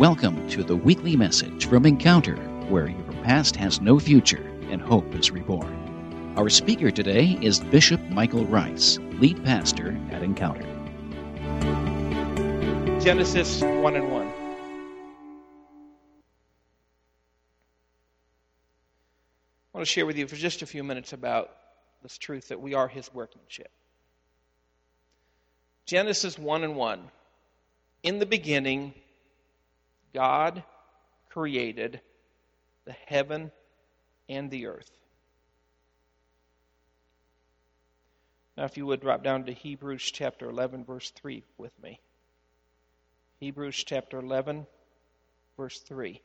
Welcome 0.00 0.48
to 0.48 0.64
the 0.64 0.76
weekly 0.76 1.14
message 1.14 1.66
from 1.66 1.84
Encounter, 1.84 2.36
where 2.70 2.88
your 2.88 3.12
past 3.22 3.54
has 3.56 3.82
no 3.82 3.98
future 3.98 4.42
and 4.70 4.80
hope 4.80 5.14
is 5.14 5.30
reborn. 5.30 6.32
Our 6.38 6.48
speaker 6.48 6.90
today 6.90 7.38
is 7.42 7.60
Bishop 7.60 8.00
Michael 8.08 8.46
Rice, 8.46 8.98
lead 9.18 9.44
pastor 9.44 10.00
at 10.10 10.22
Encounter. 10.22 10.64
Genesis 12.98 13.60
1 13.60 13.94
and 13.94 14.10
1. 14.10 14.26
I 14.26 14.32
want 19.74 19.86
to 19.86 19.92
share 19.92 20.06
with 20.06 20.16
you 20.16 20.26
for 20.26 20.36
just 20.36 20.62
a 20.62 20.66
few 20.66 20.82
minutes 20.82 21.12
about 21.12 21.50
this 22.02 22.16
truth 22.16 22.48
that 22.48 22.58
we 22.58 22.72
are 22.72 22.88
his 22.88 23.12
workmanship. 23.12 23.70
Genesis 25.84 26.38
1 26.38 26.64
and 26.64 26.74
1. 26.74 27.02
In 28.02 28.18
the 28.18 28.24
beginning, 28.24 28.94
God 30.12 30.62
created 31.28 32.00
the 32.84 32.92
heaven 33.06 33.52
and 34.28 34.50
the 34.50 34.66
earth. 34.66 34.90
Now, 38.56 38.64
if 38.64 38.76
you 38.76 38.86
would 38.86 39.00
drop 39.00 39.22
down 39.22 39.44
to 39.44 39.52
Hebrews 39.52 40.02
chapter 40.02 40.48
11, 40.48 40.84
verse 40.84 41.10
3 41.10 41.44
with 41.56 41.72
me. 41.82 42.00
Hebrews 43.38 43.84
chapter 43.84 44.18
11, 44.18 44.66
verse 45.56 45.80
3. 45.80 46.20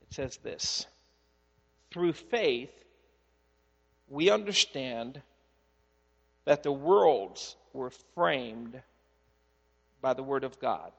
It 0.00 0.14
says 0.14 0.38
this 0.38 0.86
Through 1.92 2.14
faith, 2.14 2.72
we 4.08 4.28
understand 4.28 5.22
that 6.46 6.64
the 6.64 6.72
worlds 6.72 7.54
were 7.72 7.90
framed 8.14 8.82
by 10.00 10.14
the 10.14 10.22
Word 10.22 10.44
of 10.44 10.58
God, 10.60 10.92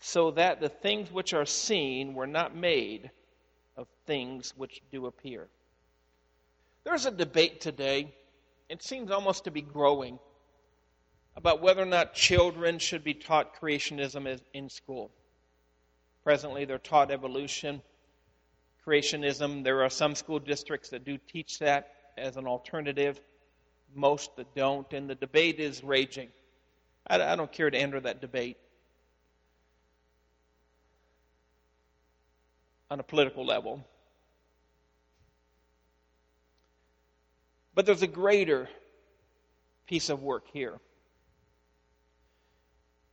so 0.00 0.32
that 0.32 0.60
the 0.60 0.68
things 0.68 1.10
which 1.10 1.32
are 1.32 1.46
seen 1.46 2.14
were 2.14 2.26
not 2.26 2.54
made 2.54 3.10
of 3.76 3.86
things 4.06 4.52
which 4.56 4.82
do 4.92 5.06
appear. 5.06 5.48
There's 6.84 7.06
a 7.06 7.10
debate 7.10 7.60
today, 7.60 8.14
it 8.68 8.82
seems 8.82 9.10
almost 9.10 9.44
to 9.44 9.50
be 9.50 9.62
growing, 9.62 10.18
about 11.36 11.62
whether 11.62 11.82
or 11.82 11.86
not 11.86 12.14
children 12.14 12.78
should 12.78 13.02
be 13.02 13.14
taught 13.14 13.60
creationism 13.60 14.40
in 14.52 14.68
school. 14.68 15.10
Presently, 16.22 16.64
they're 16.64 16.78
taught 16.78 17.10
evolution, 17.10 17.82
creationism. 18.86 19.64
There 19.64 19.82
are 19.82 19.90
some 19.90 20.14
school 20.14 20.38
districts 20.38 20.90
that 20.90 21.04
do 21.04 21.18
teach 21.32 21.58
that 21.58 21.90
as 22.16 22.36
an 22.36 22.46
alternative, 22.46 23.18
most 23.94 24.36
that 24.36 24.54
don't, 24.54 24.90
and 24.92 25.08
the 25.08 25.14
debate 25.14 25.58
is 25.58 25.82
raging. 25.82 26.28
I, 27.06 27.20
I 27.20 27.36
don't 27.36 27.52
care 27.52 27.70
to 27.70 27.78
enter 27.78 28.00
that 28.00 28.20
debate 28.20 28.56
on 32.90 33.00
a 33.00 33.02
political 33.02 33.44
level. 33.44 33.84
But 37.74 37.86
there's 37.86 38.02
a 38.02 38.06
greater 38.06 38.68
piece 39.86 40.08
of 40.08 40.22
work 40.22 40.44
here. 40.52 40.74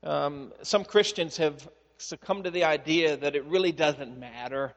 Um, 0.04 0.52
some 0.62 0.84
Christians 0.84 1.38
have 1.38 1.68
succumbed 1.98 2.46
to 2.46 2.52
the 2.52 2.64
idea 2.64 3.18
that 3.18 3.36
it 3.36 3.46
really 3.46 3.72
doesn't 3.72 4.20
matter 4.20 4.74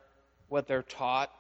what 0.48 0.66
they're 0.66 0.82
taught. 0.82 1.30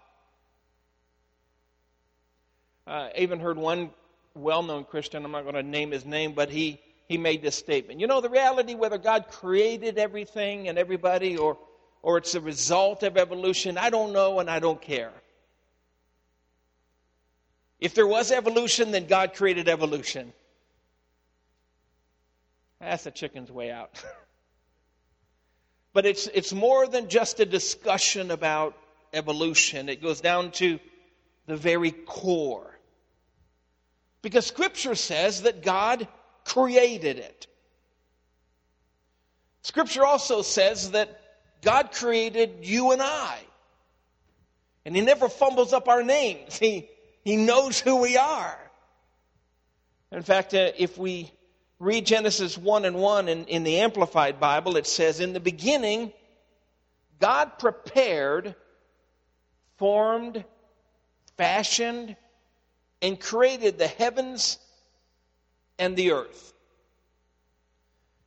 Uh, 2.86 3.08
I 3.14 3.18
even 3.18 3.40
heard 3.40 3.56
one 3.56 3.90
well 4.34 4.62
known 4.62 4.84
Christian, 4.84 5.24
I'm 5.24 5.32
not 5.32 5.42
going 5.42 5.54
to 5.54 5.62
name 5.62 5.90
his 5.90 6.04
name, 6.04 6.32
but 6.32 6.50
he 6.50 6.80
he 7.08 7.18
made 7.18 7.42
this 7.42 7.56
statement. 7.56 8.00
You 8.00 8.06
know, 8.06 8.20
the 8.20 8.30
reality 8.30 8.74
whether 8.74 8.98
God 8.98 9.28
created 9.28 9.98
everything 9.98 10.68
and 10.68 10.78
everybody 10.78 11.36
or, 11.36 11.58
or 12.02 12.18
it's 12.18 12.34
a 12.34 12.40
result 12.40 13.02
of 13.02 13.16
evolution, 13.16 13.76
I 13.76 13.90
don't 13.90 14.12
know 14.12 14.40
and 14.40 14.50
I 14.50 14.58
don't 14.58 14.80
care. 14.80 15.12
If 17.78 17.94
there 17.94 18.06
was 18.06 18.32
evolution, 18.32 18.92
then 18.92 19.06
God 19.06 19.34
created 19.34 19.68
evolution. 19.68 20.32
That's 22.80 23.04
the 23.04 23.10
chicken's 23.10 23.50
way 23.50 23.70
out. 23.70 24.02
but 25.92 26.06
it's, 26.06 26.26
it's 26.28 26.52
more 26.52 26.86
than 26.86 27.08
just 27.08 27.40
a 27.40 27.46
discussion 27.46 28.30
about 28.30 28.76
evolution, 29.12 29.88
it 29.88 30.02
goes 30.02 30.20
down 30.20 30.50
to 30.52 30.80
the 31.46 31.56
very 31.56 31.90
core. 31.92 32.78
Because 34.22 34.46
Scripture 34.46 34.94
says 34.94 35.42
that 35.42 35.62
God 35.62 36.08
created 36.44 37.18
it. 37.18 37.46
Scripture 39.62 40.04
also 40.04 40.42
says 40.42 40.90
that 40.90 41.20
God 41.62 41.92
created 41.92 42.58
you 42.62 42.92
and 42.92 43.00
I. 43.02 43.38
And 44.84 44.94
He 44.94 45.02
never 45.02 45.28
fumbles 45.28 45.72
up 45.72 45.88
our 45.88 46.02
names, 46.02 46.56
He, 46.58 46.88
he 47.24 47.36
knows 47.36 47.80
who 47.80 48.02
we 48.02 48.18
are. 48.18 48.58
In 50.12 50.22
fact, 50.22 50.54
uh, 50.54 50.72
if 50.76 50.98
we 50.98 51.32
read 51.78 52.06
Genesis 52.06 52.56
1 52.56 52.84
and 52.84 52.96
1 52.96 53.28
in, 53.28 53.44
in 53.46 53.64
the 53.64 53.80
Amplified 53.80 54.38
Bible, 54.38 54.76
it 54.76 54.86
says, 54.86 55.20
In 55.20 55.32
the 55.32 55.40
beginning, 55.40 56.12
God 57.18 57.58
prepared, 57.58 58.54
formed, 59.78 60.44
fashioned, 61.36 62.14
and 63.02 63.18
created 63.18 63.78
the 63.78 63.88
heavens 63.88 64.58
and 65.78 65.96
the 65.96 66.12
earth. 66.12 66.52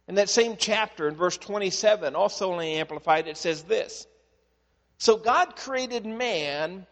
In 0.07 0.15
that 0.15 0.29
same 0.29 0.55
chapter, 0.57 1.07
in 1.07 1.15
verse 1.15 1.37
27, 1.37 2.15
also 2.15 2.51
only 2.51 2.75
amplified, 2.75 3.27
it 3.27 3.37
says 3.37 3.63
this 3.63 4.07
So 4.97 5.17
God 5.17 5.55
created 5.55 6.05
man 6.05 6.85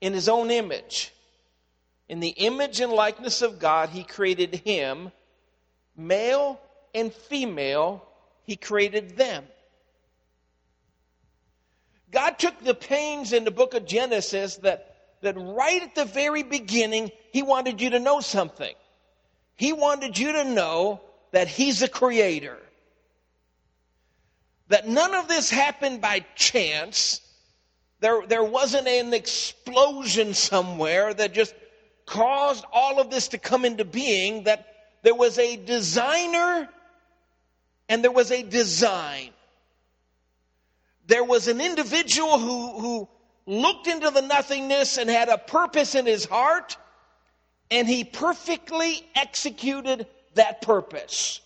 in 0.00 0.12
his 0.12 0.28
own 0.28 0.50
image. 0.50 1.12
In 2.08 2.20
the 2.20 2.28
image 2.28 2.80
and 2.80 2.92
likeness 2.92 3.40
of 3.40 3.60
God, 3.60 3.88
he 3.90 4.02
created 4.02 4.54
him. 4.54 5.12
Male 5.96 6.60
and 6.94 7.12
female, 7.12 8.04
he 8.44 8.56
created 8.56 9.16
them. 9.16 9.44
God 12.10 12.38
took 12.38 12.58
the 12.62 12.74
pains 12.74 13.32
in 13.32 13.44
the 13.44 13.50
book 13.50 13.74
of 13.74 13.86
Genesis 13.86 14.56
that, 14.56 14.96
that 15.22 15.36
right 15.38 15.82
at 15.82 15.94
the 15.94 16.04
very 16.04 16.42
beginning, 16.42 17.12
he 17.32 17.42
wanted 17.42 17.80
you 17.80 17.90
to 17.90 18.00
know 18.00 18.20
something. 18.20 18.74
He 19.60 19.74
wanted 19.74 20.16
you 20.16 20.32
to 20.32 20.44
know 20.44 21.02
that 21.32 21.46
He's 21.46 21.82
a 21.82 21.88
creator. 21.88 22.56
That 24.68 24.88
none 24.88 25.14
of 25.14 25.28
this 25.28 25.50
happened 25.50 26.00
by 26.00 26.24
chance. 26.34 27.20
There, 28.00 28.26
there 28.26 28.42
wasn't 28.42 28.88
an 28.88 29.12
explosion 29.12 30.32
somewhere 30.32 31.12
that 31.12 31.34
just 31.34 31.54
caused 32.06 32.64
all 32.72 33.00
of 33.00 33.10
this 33.10 33.28
to 33.28 33.38
come 33.38 33.66
into 33.66 33.84
being. 33.84 34.44
That 34.44 34.66
there 35.02 35.14
was 35.14 35.38
a 35.38 35.56
designer 35.56 36.66
and 37.86 38.02
there 38.02 38.10
was 38.10 38.30
a 38.30 38.42
design. 38.42 39.28
There 41.06 41.22
was 41.22 41.48
an 41.48 41.60
individual 41.60 42.38
who, 42.38 42.80
who 42.80 43.08
looked 43.44 43.88
into 43.88 44.08
the 44.08 44.22
nothingness 44.22 44.96
and 44.96 45.10
had 45.10 45.28
a 45.28 45.36
purpose 45.36 45.94
in 45.94 46.06
his 46.06 46.24
heart 46.24 46.78
and 47.70 47.88
he 47.88 48.04
perfectly 48.04 49.06
executed 49.14 50.06
that 50.34 50.62
purpose. 50.62 51.40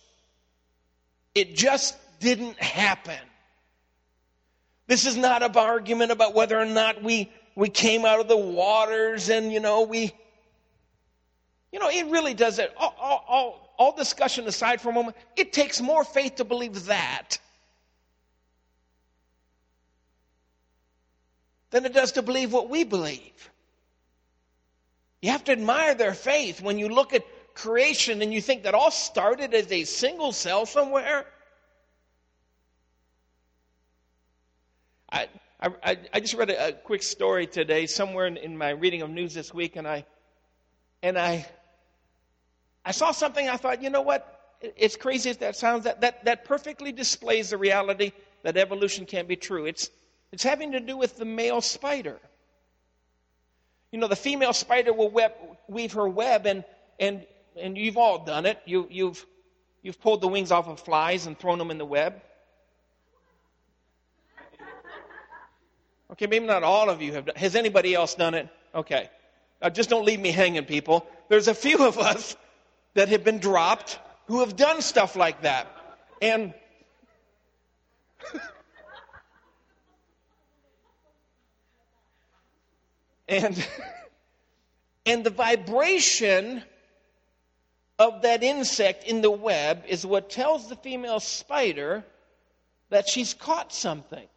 It 1.33 1.55
just 1.55 1.95
didn't 2.19 2.57
happen. 2.57 3.19
This 4.87 5.05
is 5.05 5.17
not 5.17 5.43
an 5.43 5.55
argument 5.57 6.11
about 6.11 6.33
whether 6.33 6.59
or 6.59 6.65
not 6.65 7.03
we, 7.03 7.31
we 7.55 7.69
came 7.69 8.05
out 8.05 8.19
of 8.19 8.27
the 8.27 8.37
waters 8.37 9.29
and, 9.29 9.51
you 9.51 9.59
know, 9.59 9.81
we, 9.81 10.13
you 11.71 11.79
know, 11.79 11.89
it 11.89 12.05
really 12.07 12.33
does 12.33 12.59
it. 12.59 12.73
All, 12.77 12.95
all, 12.99 13.25
all, 13.27 13.75
all 13.77 13.95
discussion 13.95 14.47
aside 14.47 14.79
for 14.79 14.89
a 14.89 14.93
moment, 14.93 15.17
it 15.35 15.53
takes 15.53 15.81
more 15.81 16.03
faith 16.03 16.35
to 16.35 16.45
believe 16.45 16.85
that 16.85 17.39
than 21.71 21.85
it 21.85 21.93
does 21.93 22.13
to 22.13 22.21
believe 22.21 22.53
what 22.53 22.69
we 22.69 22.83
believe. 22.83 23.49
You 25.21 25.31
have 25.31 25.43
to 25.45 25.51
admire 25.51 25.95
their 25.95 26.13
faith 26.13 26.61
when 26.61 26.77
you 26.77 26.89
look 26.89 27.13
at 27.13 27.23
creation 27.55 28.21
and 28.21 28.33
you 28.33 28.41
think 28.41 28.63
that 28.63 28.73
all 28.73 28.91
started 28.91 29.53
as 29.53 29.71
a 29.71 29.85
single 29.85 30.31
cell 30.31 30.65
somewhere. 30.65 31.25
I, 35.11 35.27
I, 35.61 35.97
I 36.13 36.19
just 36.19 36.33
read 36.33 36.49
a, 36.49 36.67
a, 36.67 36.71
quick 36.73 37.01
story 37.01 37.47
today 37.47 37.85
somewhere 37.85 38.27
in, 38.27 38.37
in 38.37 38.57
my 38.57 38.71
reading 38.71 39.01
of 39.01 39.09
news 39.09 39.33
this 39.33 39.53
week, 39.53 39.77
and 39.77 39.87
I 39.87 40.05
and 41.01 41.17
I 41.17 41.47
I 42.83 42.91
saw 42.91 43.11
something. 43.11 43.47
I 43.47 43.55
thought, 43.55 43.81
you 43.81 43.89
know 43.89 44.01
what? 44.01 44.31
It's 44.61 44.95
crazy 44.95 45.29
as 45.29 45.37
that 45.37 45.55
sounds. 45.55 45.85
That 45.85 46.01
that 46.01 46.25
that 46.25 46.45
perfectly 46.45 46.91
displays 46.91 47.51
the 47.51 47.57
reality 47.57 48.11
that 48.43 48.57
evolution 48.57 49.05
can't 49.05 49.27
be 49.27 49.37
true. 49.37 49.65
It's 49.65 49.89
it's 50.31 50.43
having 50.43 50.73
to 50.73 50.79
do 50.79 50.97
with 50.97 51.17
the 51.17 51.25
male 51.25 51.61
spider. 51.61 52.19
You 53.91 53.99
know, 53.99 54.07
the 54.07 54.15
female 54.15 54.53
spider 54.53 54.93
will 54.93 55.09
web, 55.09 55.33
weave 55.67 55.93
her 55.93 56.07
web, 56.07 56.45
and, 56.45 56.63
and, 56.99 57.25
and 57.59 57.77
you've 57.77 57.97
all 57.97 58.25
done 58.25 58.45
it. 58.45 58.59
You, 58.65 58.87
you've, 58.89 59.25
You've 59.85 60.01
pulled 60.01 60.21
the 60.21 60.27
wings 60.27 60.51
off 60.51 60.67
of 60.67 60.79
flies 60.79 61.27
and 61.27 61.37
thrown 61.37 61.59
them 61.59 61.69
in 61.69 61.77
the 61.77 61.85
web. 61.85 62.19
Okay, 66.11 66.25
maybe 66.25 66.47
not 66.47 66.63
all 66.63 66.89
of 66.89 67.03
you 67.03 67.13
have 67.13 67.25
done. 67.27 67.35
Has 67.35 67.55
anybody 67.55 67.93
else 67.93 68.15
done 68.15 68.33
it? 68.33 68.49
Okay. 68.73 69.11
Uh, 69.61 69.69
just 69.69 69.91
don't 69.91 70.03
leave 70.03 70.19
me 70.19 70.31
hanging, 70.31 70.65
people. 70.65 71.05
There's 71.29 71.47
a 71.47 71.53
few 71.53 71.85
of 71.85 71.99
us 71.99 72.35
that 72.95 73.09
have 73.09 73.23
been 73.23 73.37
dropped 73.37 73.99
who 74.25 74.39
have 74.39 74.55
done 74.55 74.81
stuff 74.81 75.15
like 75.15 75.43
that. 75.43 75.67
And 76.19 76.55
and 83.27 83.67
and 85.05 85.23
the 85.23 85.29
vibration 85.29 86.63
of 87.97 88.23
that 88.23 88.43
insect 88.43 89.05
in 89.05 89.21
the 89.21 89.31
web 89.31 89.83
is 89.87 90.05
what 90.05 90.29
tells 90.29 90.67
the 90.67 90.75
female 90.75 91.19
spider 91.19 92.03
that 92.89 93.07
she's 93.07 93.33
caught 93.33 93.73
something. 93.73 94.27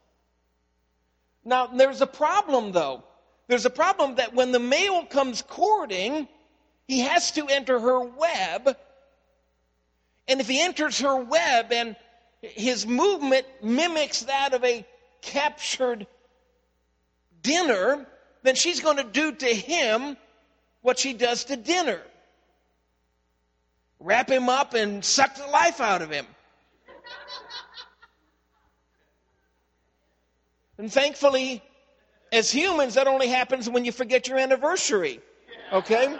Now, 1.44 1.66
there's 1.66 2.00
a 2.00 2.06
problem 2.06 2.72
though. 2.72 3.02
There's 3.48 3.66
a 3.66 3.70
problem 3.70 4.16
that 4.16 4.34
when 4.34 4.52
the 4.52 4.58
male 4.58 5.04
comes 5.06 5.42
courting, 5.42 6.28
he 6.86 7.00
has 7.00 7.32
to 7.32 7.46
enter 7.48 7.80
her 7.80 8.00
web. 8.00 8.76
And 10.28 10.40
if 10.40 10.48
he 10.48 10.60
enters 10.60 11.00
her 11.00 11.16
web 11.16 11.72
and 11.72 11.96
his 12.42 12.86
movement 12.86 13.46
mimics 13.62 14.22
that 14.22 14.52
of 14.52 14.62
a 14.64 14.86
captured 15.22 16.06
dinner, 17.42 18.06
then 18.42 18.54
she's 18.54 18.80
going 18.80 18.96
to 18.96 19.04
do 19.04 19.32
to 19.32 19.46
him 19.46 20.16
what 20.82 20.98
she 20.98 21.12
does 21.12 21.44
to 21.44 21.56
dinner 21.56 22.00
wrap 24.00 24.30
him 24.30 24.48
up 24.48 24.74
and 24.74 25.04
suck 25.04 25.34
the 25.34 25.46
life 25.46 25.80
out 25.80 26.02
of 26.02 26.10
him. 26.10 26.26
And 30.78 30.92
thankfully, 30.92 31.62
as 32.32 32.50
humans, 32.50 32.94
that 32.94 33.08
only 33.08 33.28
happens 33.28 33.68
when 33.68 33.84
you 33.84 33.90
forget 33.90 34.28
your 34.28 34.38
anniversary. 34.38 35.20
Okay? 35.72 36.16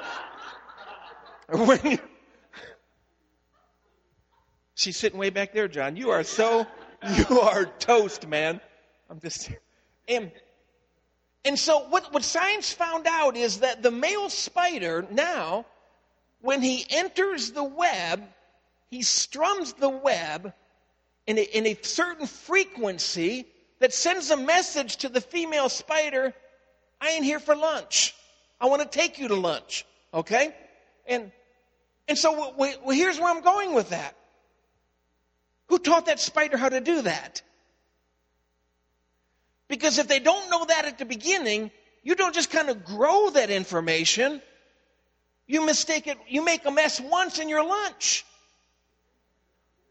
when 1.49 1.81
you, 1.85 1.99
She's 4.75 4.97
sitting 4.97 5.19
way 5.19 5.31
back 5.31 5.53
there, 5.53 5.67
John. 5.67 5.97
You 5.97 6.11
are 6.11 6.23
so, 6.23 6.65
you 7.17 7.41
are 7.41 7.65
toast, 7.65 8.29
man. 8.29 8.61
I'm 9.11 9.19
just, 9.19 9.51
and, 10.07 10.31
and 11.45 11.59
so 11.59 11.81
what, 11.89 12.13
what 12.13 12.25
science 12.25 12.73
found 12.73 13.07
out 13.07 13.37
is 13.37 13.61
that 13.61 13.83
the 13.83 13.91
male 13.91 14.29
spider 14.29 15.07
now, 15.11 15.67
when 16.41 16.63
he 16.63 16.85
enters 16.91 17.53
the 17.53 17.65
web, 17.65 18.23
he 18.91 19.03
strums 19.03 19.73
the 19.75 19.89
web 19.89 20.53
in 21.27 21.39
a, 21.39 21.43
in 21.43 21.67
a 21.67 21.79
certain 21.83 22.27
frequency 22.27 23.47
that 23.81 23.93
sends 23.93 24.31
a 24.31 24.37
message 24.37 24.97
to 24.99 25.09
the 25.09 25.21
female 25.21 25.69
spider 25.69 26.35
I 27.01 27.11
ain't 27.11 27.25
here 27.25 27.39
for 27.39 27.55
lunch. 27.55 28.15
I 28.61 28.67
want 28.67 28.83
to 28.83 28.89
take 28.89 29.19
you 29.19 29.29
to 29.29 29.37
lunch. 29.37 29.87
Okay? 30.13 30.55
And, 31.07 31.31
and 32.09 32.19
so 32.19 32.55
we, 32.59 32.75
we, 32.85 32.97
here's 32.97 33.19
where 33.19 33.35
I'm 33.35 33.43
going 33.43 33.75
with 33.75 33.91
that. 33.91 34.17
Who 35.69 35.79
taught 35.79 36.07
that 36.07 36.19
spider 36.19 36.57
how 36.57 36.69
to 36.69 36.81
do 36.81 37.03
that? 37.03 37.43
Because 39.69 39.99
if 39.99 40.09
they 40.09 40.19
don't 40.19 40.51
know 40.51 40.65
that 40.65 40.87
at 40.87 40.99
the 40.99 41.05
beginning, 41.05 41.71
you 42.03 42.15
don't 42.15 42.35
just 42.35 42.51
kind 42.51 42.71
of 42.71 42.85
grow 42.85 43.31
that 43.31 43.51
information. 43.51 44.41
You 45.47 45.65
mistake 45.65 46.07
it, 46.07 46.19
you 46.29 46.45
make 46.45 46.65
a 46.65 46.71
mess 46.71 47.01
once 47.01 47.39
in 47.39 47.49
your 47.49 47.65
lunch. 47.65 48.25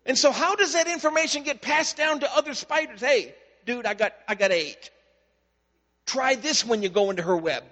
And 0.06 0.18
so 0.18 0.31
how 0.31 0.56
does 0.56 0.74
that 0.74 0.88
information 0.88 1.44
get 1.44 1.62
passed 1.62 1.97
down 1.97 2.21
to 2.21 2.35
other 2.35 2.53
spiders? 2.53 3.01
Hey, 3.01 3.35
dude, 3.65 3.85
I 3.85 3.94
got, 3.94 4.13
I 4.27 4.35
got 4.35 4.51
eight. 4.51 4.89
Try 6.06 6.35
this 6.35 6.65
when 6.65 6.81
you 6.81 6.89
go 6.89 7.09
into 7.09 7.21
her 7.21 7.35
web. 7.35 7.63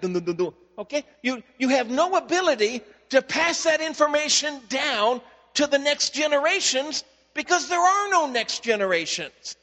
Okay? 0.78 1.04
You, 1.22 1.42
you 1.58 1.70
have 1.70 1.88
no 1.88 2.16
ability 2.16 2.82
to 3.10 3.22
pass 3.22 3.64
that 3.64 3.80
information 3.80 4.60
down 4.68 5.22
to 5.54 5.66
the 5.66 5.78
next 5.78 6.12
generations 6.14 7.02
because 7.34 7.68
there 7.68 7.80
are 7.80 8.10
no 8.10 8.26
next 8.26 8.62
generations. 8.62 9.56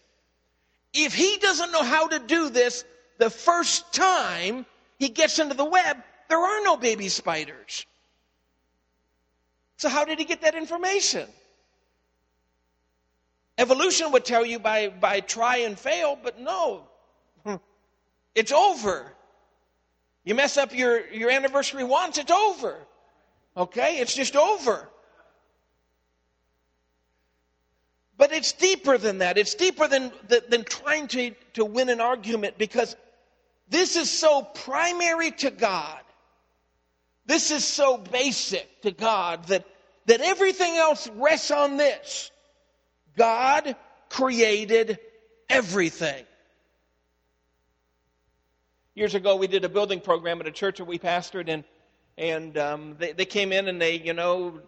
If 0.93 1.13
he 1.13 1.37
doesn't 1.37 1.71
know 1.71 1.83
how 1.83 2.07
to 2.07 2.19
do 2.19 2.49
this 2.49 2.85
the 3.17 3.29
first 3.29 3.93
time 3.93 4.65
he 4.99 5.09
gets 5.09 5.39
into 5.39 5.55
the 5.55 5.65
web, 5.65 5.97
there 6.29 6.39
are 6.39 6.63
no 6.63 6.77
baby 6.77 7.09
spiders. 7.09 7.85
So, 9.77 9.89
how 9.89 10.05
did 10.05 10.19
he 10.19 10.25
get 10.25 10.41
that 10.41 10.55
information? 10.55 11.27
Evolution 13.57 14.11
would 14.11 14.25
tell 14.25 14.45
you 14.45 14.59
by, 14.59 14.89
by 14.89 15.19
try 15.19 15.57
and 15.57 15.77
fail, 15.77 16.17
but 16.21 16.39
no. 16.39 16.87
Hmm. 17.45 17.55
It's 18.33 18.51
over. 18.51 19.11
You 20.23 20.35
mess 20.35 20.57
up 20.57 20.73
your, 20.73 21.07
your 21.11 21.29
anniversary 21.29 21.83
once, 21.83 22.17
it's 22.17 22.31
over. 22.31 22.77
Okay? 23.55 23.97
It's 23.97 24.15
just 24.15 24.35
over. 24.35 24.89
But 28.17 28.31
it's 28.31 28.51
deeper 28.51 28.97
than 28.97 29.19
that. 29.19 29.37
It's 29.37 29.55
deeper 29.55 29.87
than, 29.87 30.11
than 30.27 30.63
trying 30.63 31.07
to, 31.09 31.31
to 31.53 31.65
win 31.65 31.89
an 31.89 31.99
argument 31.99 32.57
because 32.57 32.95
this 33.69 33.95
is 33.95 34.09
so 34.09 34.43
primary 34.43 35.31
to 35.31 35.51
God. 35.51 35.99
This 37.25 37.51
is 37.51 37.65
so 37.65 37.97
basic 37.97 38.81
to 38.81 38.91
God 38.91 39.45
that, 39.45 39.65
that 40.05 40.21
everything 40.21 40.75
else 40.75 41.09
rests 41.15 41.51
on 41.51 41.77
this. 41.77 42.31
God 43.17 43.75
created 44.09 44.99
everything. 45.49 46.23
Years 48.95 49.15
ago, 49.15 49.37
we 49.37 49.47
did 49.47 49.65
a 49.65 49.69
building 49.69 49.99
program 49.99 50.39
at 50.39 50.47
a 50.47 50.51
church 50.51 50.77
that 50.77 50.85
we 50.85 50.99
pastored, 50.99 51.49
and 51.49 51.63
and 52.17 52.57
um, 52.57 52.95
they, 52.99 53.13
they 53.13 53.25
came 53.25 53.51
in 53.51 53.67
and 53.67 53.81
they, 53.81 53.99
you 53.99 54.13
know, 54.13 54.59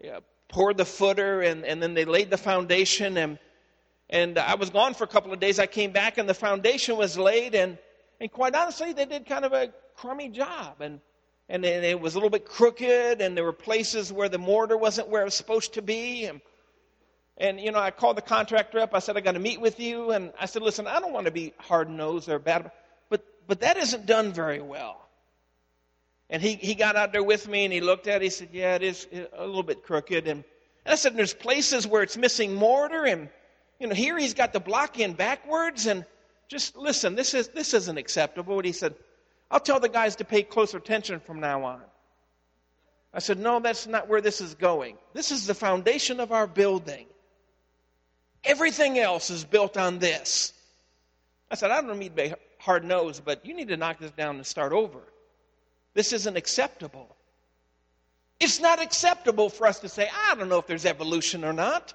yeah, 0.00 0.20
poured 0.48 0.76
the 0.76 0.84
footer, 0.84 1.40
and, 1.40 1.64
and 1.64 1.82
then 1.82 1.94
they 1.94 2.04
laid 2.04 2.30
the 2.30 2.38
foundation. 2.38 3.16
And 3.16 3.38
and 4.10 4.38
I 4.38 4.54
was 4.54 4.70
gone 4.70 4.94
for 4.94 5.04
a 5.04 5.08
couple 5.08 5.32
of 5.32 5.40
days. 5.40 5.58
I 5.58 5.66
came 5.66 5.92
back, 5.92 6.18
and 6.18 6.28
the 6.28 6.34
foundation 6.34 6.96
was 6.96 7.18
laid, 7.18 7.54
and 7.54 7.78
and 8.20 8.30
quite 8.30 8.54
honestly, 8.54 8.92
they 8.92 9.04
did 9.04 9.26
kind 9.26 9.44
of 9.44 9.52
a 9.52 9.72
crummy 9.96 10.28
job, 10.28 10.80
and 10.80 11.00
and 11.48 11.64
it 11.64 12.00
was 12.00 12.14
a 12.14 12.18
little 12.18 12.30
bit 12.30 12.46
crooked, 12.46 13.20
and 13.20 13.36
there 13.36 13.44
were 13.44 13.52
places 13.52 14.12
where 14.12 14.28
the 14.28 14.38
mortar 14.38 14.76
wasn't 14.76 15.08
where 15.08 15.22
it 15.22 15.26
was 15.26 15.34
supposed 15.34 15.74
to 15.74 15.82
be, 15.82 16.24
and 16.26 16.40
and, 17.38 17.60
you 17.60 17.70
know, 17.70 17.78
I 17.78 17.92
called 17.92 18.16
the 18.16 18.22
contractor 18.22 18.80
up. 18.80 18.94
I 18.94 18.98
said, 18.98 19.16
I 19.16 19.20
got 19.20 19.32
to 19.32 19.38
meet 19.38 19.60
with 19.60 19.78
you. 19.78 20.10
And 20.10 20.32
I 20.38 20.46
said, 20.46 20.62
listen, 20.62 20.86
I 20.86 20.98
don't 20.98 21.12
want 21.12 21.26
to 21.26 21.30
be 21.30 21.54
hard 21.58 21.88
nosed 21.88 22.28
or 22.28 22.38
bad, 22.38 22.70
but, 23.08 23.24
but 23.46 23.60
that 23.60 23.76
isn't 23.76 24.06
done 24.06 24.32
very 24.32 24.60
well. 24.60 25.07
And 26.30 26.42
he, 26.42 26.54
he 26.54 26.74
got 26.74 26.96
out 26.96 27.12
there 27.12 27.22
with 27.22 27.48
me 27.48 27.64
and 27.64 27.72
he 27.72 27.80
looked 27.80 28.06
at 28.06 28.16
it. 28.16 28.24
He 28.24 28.30
said, 28.30 28.50
yeah, 28.52 28.74
it 28.74 28.82
is 28.82 29.06
a 29.32 29.46
little 29.46 29.62
bit 29.62 29.82
crooked. 29.82 30.28
And, 30.28 30.44
and 30.84 30.92
I 30.92 30.96
said, 30.96 31.16
there's 31.16 31.34
places 31.34 31.86
where 31.86 32.02
it's 32.02 32.16
missing 32.16 32.54
mortar. 32.54 33.04
And, 33.04 33.28
you 33.78 33.86
know, 33.86 33.94
here 33.94 34.18
he's 34.18 34.34
got 34.34 34.52
the 34.52 34.60
block 34.60 35.00
in 35.00 35.14
backwards. 35.14 35.86
And 35.86 36.04
just 36.48 36.76
listen, 36.76 37.14
this, 37.14 37.32
is, 37.32 37.48
this 37.48 37.72
isn't 37.72 37.96
acceptable. 37.96 38.56
And 38.56 38.66
he 38.66 38.72
said, 38.72 38.94
I'll 39.50 39.60
tell 39.60 39.80
the 39.80 39.88
guys 39.88 40.16
to 40.16 40.24
pay 40.24 40.42
closer 40.42 40.76
attention 40.76 41.20
from 41.20 41.40
now 41.40 41.64
on. 41.64 41.80
I 43.14 43.20
said, 43.20 43.38
no, 43.38 43.58
that's 43.60 43.86
not 43.86 44.08
where 44.08 44.20
this 44.20 44.42
is 44.42 44.54
going. 44.54 44.98
This 45.14 45.30
is 45.30 45.46
the 45.46 45.54
foundation 45.54 46.20
of 46.20 46.30
our 46.30 46.46
building. 46.46 47.06
Everything 48.44 48.98
else 48.98 49.30
is 49.30 49.44
built 49.44 49.78
on 49.78 49.98
this. 49.98 50.52
I 51.50 51.54
said, 51.54 51.70
I 51.70 51.80
don't 51.80 51.98
mean 51.98 52.10
to 52.10 52.14
be 52.14 52.34
hard 52.58 52.84
nosed, 52.84 53.24
but 53.24 53.46
you 53.46 53.54
need 53.54 53.68
to 53.68 53.78
knock 53.78 53.98
this 53.98 54.10
down 54.10 54.36
and 54.36 54.46
start 54.46 54.72
over. 54.72 55.00
This 55.98 56.12
isn't 56.12 56.36
acceptable. 56.36 57.16
It's 58.38 58.60
not 58.60 58.80
acceptable 58.80 59.48
for 59.48 59.66
us 59.66 59.80
to 59.80 59.88
say, 59.88 60.08
I 60.28 60.36
don't 60.36 60.48
know 60.48 60.60
if 60.60 60.68
there's 60.68 60.86
evolution 60.86 61.44
or 61.44 61.52
not. 61.52 61.92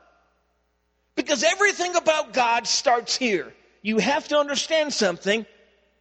Because 1.15 1.41
everything 1.41 1.95
about 1.95 2.33
God 2.33 2.67
starts 2.67 3.15
here. 3.15 3.53
You 3.81 3.99
have 3.99 4.27
to 4.27 4.37
understand 4.37 4.93
something. 4.93 5.45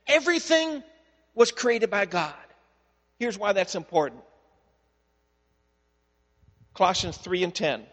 Everything 0.09 0.83
was 1.37 1.53
created 1.53 1.91
by 1.91 2.07
God. 2.07 2.35
Here's 3.21 3.39
why 3.39 3.53
that's 3.53 3.77
important 3.77 4.25
Colossians 6.75 7.17
3 7.19 7.45
and 7.45 7.55
10. 7.55 7.87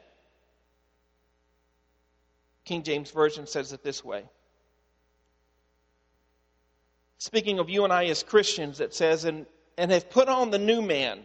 King 2.66 2.82
James 2.82 3.12
Version 3.12 3.46
says 3.46 3.74
it 3.74 3.84
this 3.84 4.04
way. 4.04 4.24
Speaking 7.20 7.60
of 7.60 7.70
you 7.70 7.84
and 7.84 7.94
I 7.94 8.06
as 8.06 8.24
Christians, 8.24 8.80
it 8.80 8.96
says, 8.96 9.26
and, 9.26 9.46
and 9.80 9.92
have 9.92 10.10
put 10.10 10.28
on 10.28 10.52
the 10.52 10.58
new 10.60 10.82
man, 10.82 11.22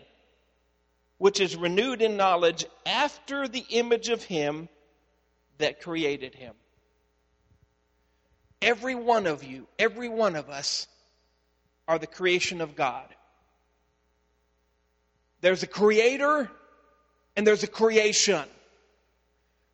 which 1.18 1.40
is 1.40 1.56
renewed 1.56 2.00
in 2.00 2.16
knowledge 2.16 2.64
after 2.87 3.49
the 3.49 3.64
image 3.70 4.11
of 4.11 4.23
him 4.23 4.68
that 5.58 5.80
created 5.80 6.37
him. 6.37 6.54
Every 8.62 8.94
one 8.94 9.26
of 9.26 9.42
you, 9.42 9.66
every 9.76 10.08
one 10.08 10.37
of 10.37 10.50
us, 10.50 10.87
are 11.88 11.99
the 11.99 12.06
creation 12.06 12.61
of 12.61 12.76
God. 12.76 13.04
There's 15.40 15.64
a 15.64 15.66
creator 15.66 16.49
and 17.37 17.44
there's 17.44 17.64
a 17.64 17.68
creation. 17.68 18.44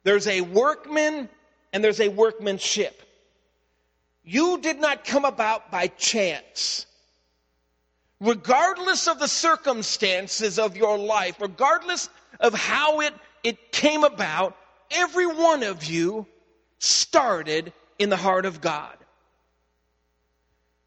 There's 0.04 0.26
a 0.26 0.40
workman 0.40 1.28
and 1.74 1.84
there's 1.84 2.00
a 2.00 2.08
workmanship. 2.08 2.98
You 4.24 4.58
did 4.58 4.80
not 4.80 5.04
come 5.04 5.26
about 5.26 5.70
by 5.70 5.88
chance. 5.88 6.86
Regardless 8.20 9.08
of 9.08 9.18
the 9.18 9.28
circumstances 9.28 10.58
of 10.58 10.76
your 10.76 10.98
life, 10.98 11.36
regardless 11.40 12.08
of 12.38 12.54
how 12.54 13.00
it, 13.00 13.14
it 13.42 13.72
came 13.72 14.04
about, 14.04 14.56
every 14.90 15.26
one 15.26 15.62
of 15.62 15.84
you 15.84 16.26
started 16.78 17.72
in 17.98 18.10
the 18.10 18.16
heart 18.16 18.44
of 18.44 18.60
God. 18.60 18.96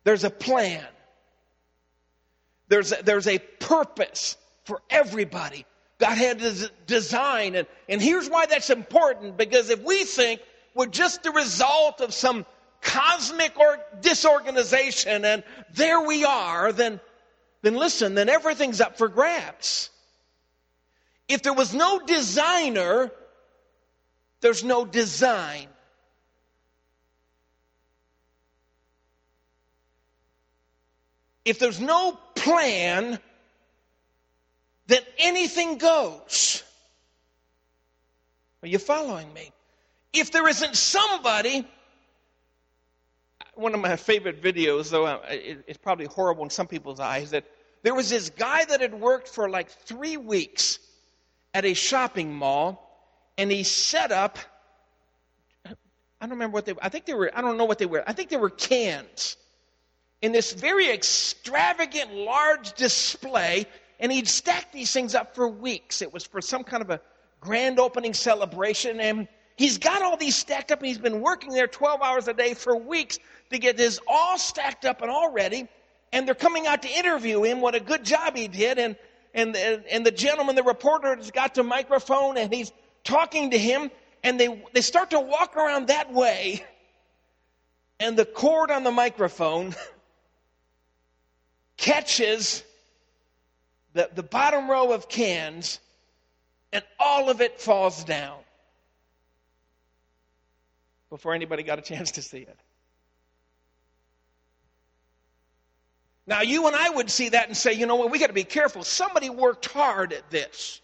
There's 0.03 0.23
a 0.23 0.29
plan. 0.29 0.85
There's 2.67 2.91
a, 2.91 3.03
there's 3.03 3.27
a 3.27 3.39
purpose 3.39 4.37
for 4.65 4.81
everybody. 4.89 5.65
God 5.99 6.17
had 6.17 6.41
a 6.41 6.69
design. 6.87 7.55
And, 7.55 7.67
and 7.87 8.01
here's 8.01 8.29
why 8.29 8.45
that's 8.45 8.69
important 8.69 9.37
because 9.37 9.69
if 9.69 9.81
we 9.81 10.03
think 10.03 10.41
we're 10.75 10.87
just 10.87 11.23
the 11.23 11.31
result 11.31 12.01
of 12.01 12.13
some 12.13 12.45
cosmic 12.81 13.57
or 13.57 13.77
disorganization 14.01 15.23
and 15.23 15.43
there 15.73 16.01
we 16.01 16.25
are, 16.25 16.71
then, 16.71 16.99
then 17.63 17.75
listen, 17.75 18.13
then 18.13 18.29
everything's 18.29 18.81
up 18.81 18.97
for 18.97 19.07
grabs. 19.07 19.89
If 21.27 21.41
there 21.41 21.53
was 21.53 21.73
no 21.73 21.99
designer, 22.05 23.09
there's 24.41 24.63
no 24.63 24.85
design. 24.85 25.67
If 31.45 31.59
there's 31.59 31.79
no 31.79 32.19
plan, 32.35 33.17
then 34.87 35.01
anything 35.17 35.77
goes. 35.77 36.63
Are 38.61 38.67
you 38.67 38.77
following 38.77 39.31
me? 39.33 39.51
If 40.11 40.31
there 40.31 40.47
isn't 40.47 40.75
somebody, 40.75 41.65
one 43.55 43.73
of 43.73 43.79
my 43.79 43.95
favorite 43.95 44.41
videos, 44.41 44.89
though 44.89 45.21
it's 45.29 45.77
probably 45.77 46.05
horrible 46.05 46.43
in 46.43 46.49
some 46.49 46.67
people's 46.67 46.99
eyes, 46.99 47.31
that 47.31 47.45
there 47.83 47.93
was 47.93 48.09
this 48.09 48.29
guy 48.29 48.65
that 48.65 48.81
had 48.81 48.93
worked 48.93 49.27
for 49.27 49.49
like 49.49 49.69
three 49.69 50.17
weeks 50.17 50.79
at 51.53 51.65
a 51.65 51.73
shopping 51.73 52.33
mall, 52.33 52.79
and 53.37 53.51
he 53.51 53.63
set 53.63 54.11
up. 54.11 54.39
I 55.65 55.71
don't 56.21 56.31
remember 56.31 56.53
what 56.53 56.65
they. 56.65 56.73
I 56.81 56.89
think 56.89 57.05
they 57.05 57.13
were. 57.13 57.31
I 57.33 57.41
don't 57.41 57.57
know 57.57 57.65
what 57.65 57.77
they 57.77 57.85
were. 57.85 58.03
I 58.07 58.13
think 58.13 58.29
they 58.29 58.37
were 58.37 58.49
cans 58.49 59.35
in 60.21 60.31
this 60.31 60.53
very 60.53 60.89
extravagant, 60.89 62.13
large 62.13 62.73
display, 62.73 63.65
and 63.99 64.11
he'd 64.11 64.27
stack 64.27 64.71
these 64.71 64.91
things 64.91 65.15
up 65.15 65.35
for 65.35 65.47
weeks. 65.47 66.01
It 66.01 66.13
was 66.13 66.23
for 66.23 66.41
some 66.41 66.63
kind 66.63 66.81
of 66.81 66.89
a 66.89 67.01
grand 67.41 67.77
opening 67.77 68.13
celebration, 68.13 69.01
and 69.01 69.27
he's 69.55 69.77
got 69.77 70.01
all 70.01 70.17
these 70.17 70.35
stacked 70.35 70.71
up, 70.71 70.79
and 70.79 70.87
he's 70.87 70.97
been 70.97 71.21
working 71.21 71.51
there 71.51 71.67
12 71.67 72.01
hours 72.01 72.27
a 72.27 72.33
day 72.33 72.53
for 72.53 72.75
weeks 72.75 73.19
to 73.51 73.59
get 73.59 73.77
this 73.77 73.99
all 74.07 74.37
stacked 74.37 74.85
up 74.85 75.01
and 75.01 75.09
all 75.09 75.31
ready. 75.31 75.67
And 76.11 76.27
they're 76.27 76.35
coming 76.35 76.67
out 76.67 76.83
to 76.83 76.89
interview 76.89 77.43
him, 77.43 77.61
what 77.61 77.75
a 77.75 77.79
good 77.79 78.03
job 78.03 78.35
he 78.35 78.47
did. 78.47 78.77
And, 78.77 78.95
and, 79.33 79.55
and 79.55 80.05
the 80.05 80.11
gentleman, 80.11 80.55
the 80.55 80.63
reporter, 80.63 81.15
has 81.15 81.31
got 81.31 81.55
the 81.55 81.63
microphone 81.63 82.37
and 82.37 82.53
he's 82.53 82.71
talking 83.03 83.51
to 83.51 83.57
him. 83.57 83.89
And 84.23 84.39
they, 84.39 84.63
they 84.73 84.81
start 84.81 85.09
to 85.09 85.19
walk 85.19 85.55
around 85.55 85.87
that 85.87 86.13
way. 86.13 86.63
And 87.99 88.17
the 88.17 88.25
cord 88.25 88.69
on 88.69 88.83
the 88.83 88.91
microphone 88.91 89.75
catches 91.77 92.63
the, 93.93 94.09
the 94.13 94.23
bottom 94.23 94.69
row 94.69 94.91
of 94.91 95.09
cans 95.09 95.79
and 96.71 96.83
all 96.99 97.29
of 97.29 97.41
it 97.41 97.59
falls 97.59 98.03
down 98.03 98.42
before 101.13 101.35
anybody 101.35 101.61
got 101.61 101.77
a 101.77 101.83
chance 101.83 102.09
to 102.09 102.23
see 102.23 102.39
it. 102.39 102.57
Now, 106.25 106.41
you 106.41 106.65
and 106.65 106.75
I 106.75 106.89
would 106.89 107.11
see 107.11 107.29
that 107.29 107.49
and 107.49 107.55
say, 107.55 107.73
you 107.73 107.85
know 107.85 107.97
what, 107.97 108.09
we 108.09 108.17
got 108.17 108.27
to 108.27 108.33
be 108.33 108.43
careful. 108.43 108.83
Somebody 108.83 109.29
worked 109.29 109.67
hard 109.67 110.11
at 110.11 110.31
this. 110.31 110.81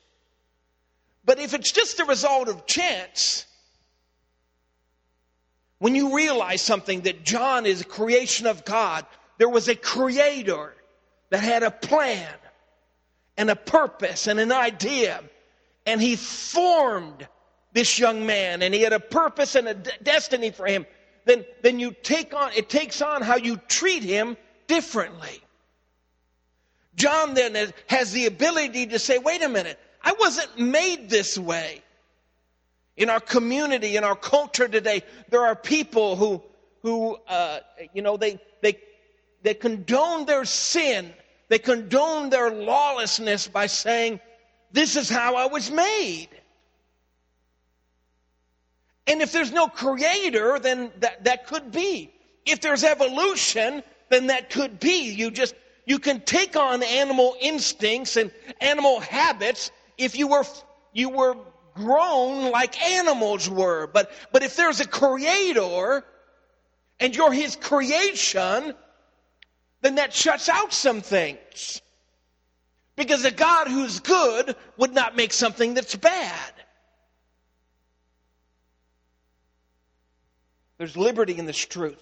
But 1.25 1.39
if 1.39 1.55
it's 1.55 1.71
just 1.71 1.97
the 1.97 2.05
result 2.05 2.47
of 2.47 2.67
chance, 2.67 3.47
when 5.79 5.95
you 5.95 6.15
realize 6.15 6.61
something 6.61 7.01
that 7.01 7.25
John 7.25 7.65
is 7.65 7.81
a 7.81 7.85
creation 7.85 8.45
of 8.45 8.63
God, 8.65 9.07
there 9.39 9.49
was 9.49 9.67
a 9.67 9.73
creator 9.73 10.75
that 11.31 11.39
had 11.39 11.63
a 11.63 11.71
plan 11.71 12.31
and 13.35 13.49
a 13.49 13.55
purpose 13.55 14.27
and 14.27 14.39
an 14.39 14.51
idea. 14.51 15.23
And 15.87 15.99
he 15.99 16.17
formed 16.17 17.27
this 17.73 17.99
young 17.99 18.25
man 18.25 18.61
and 18.61 18.73
he 18.73 18.81
had 18.81 18.93
a 18.93 18.99
purpose 18.99 19.55
and 19.55 19.67
a 19.67 19.73
d- 19.73 19.91
destiny 20.01 20.51
for 20.51 20.65
him. 20.65 20.85
Then, 21.25 21.45
then 21.61 21.79
you 21.79 21.93
take 22.03 22.33
on, 22.33 22.51
it 22.55 22.69
takes 22.69 23.01
on 23.01 23.21
how 23.21 23.35
you 23.35 23.57
treat 23.67 24.03
him 24.03 24.37
differently. 24.67 25.41
John 26.95 27.33
then 27.33 27.71
has 27.87 28.11
the 28.11 28.25
ability 28.25 28.87
to 28.87 28.99
say, 28.99 29.19
wait 29.19 29.43
a 29.43 29.49
minute, 29.49 29.79
I 30.01 30.13
wasn't 30.13 30.57
made 30.59 31.09
this 31.09 31.37
way. 31.37 31.81
In 32.97 33.09
our 33.09 33.19
community, 33.19 33.95
in 33.95 34.03
our 34.03 34.15
culture 34.15 34.67
today, 34.67 35.03
there 35.29 35.45
are 35.45 35.55
people 35.55 36.15
who, 36.17 36.41
who, 36.81 37.17
uh, 37.27 37.59
you 37.93 38.01
know, 38.01 38.17
they, 38.17 38.39
they, 38.61 38.77
they 39.41 39.53
condone 39.53 40.25
their 40.25 40.43
sin. 40.43 41.13
They 41.47 41.59
condone 41.59 42.29
their 42.29 42.51
lawlessness 42.51 43.47
by 43.47 43.67
saying, 43.67 44.19
this 44.71 44.95
is 44.95 45.09
how 45.09 45.35
I 45.35 45.45
was 45.45 45.71
made. 45.71 46.29
And 49.09 49.23
if 49.23 49.31
there's 49.31 49.51
no 49.51 49.67
creator, 49.67 50.59
then 50.59 50.91
that, 50.99 51.23
that 51.23 51.47
could 51.47 51.71
be. 51.71 52.13
If 52.45 52.61
there's 52.61 52.83
evolution, 52.83 53.81
then 54.09 54.27
that 54.27 54.51
could 54.51 54.79
be. 54.79 55.11
You 55.11 55.31
just, 55.31 55.55
you 55.87 55.97
can 55.97 56.21
take 56.21 56.55
on 56.55 56.83
animal 56.83 57.35
instincts 57.41 58.17
and 58.17 58.31
animal 58.61 58.99
habits 58.99 59.71
if 59.97 60.15
you 60.15 60.27
were, 60.27 60.45
you 60.93 61.09
were 61.09 61.35
grown 61.73 62.51
like 62.51 62.79
animals 62.83 63.49
were. 63.49 63.87
But, 63.87 64.11
but 64.31 64.43
if 64.43 64.55
there's 64.55 64.79
a 64.79 64.87
creator 64.87 66.05
and 66.99 67.15
you're 67.15 67.33
his 67.33 67.55
creation, 67.55 68.75
then 69.81 69.95
that 69.95 70.13
shuts 70.13 70.49
out 70.49 70.71
some 70.71 71.01
things. 71.01 71.81
Because 72.95 73.25
a 73.25 73.31
God 73.31 73.67
who's 73.69 74.01
good 74.01 74.55
would 74.77 74.93
not 74.93 75.15
make 75.15 75.33
something 75.33 75.73
that's 75.73 75.95
bad. 75.95 76.53
There's 80.79 80.97
liberty 80.97 81.37
in 81.37 81.45
this 81.45 81.57
truth. 81.57 82.01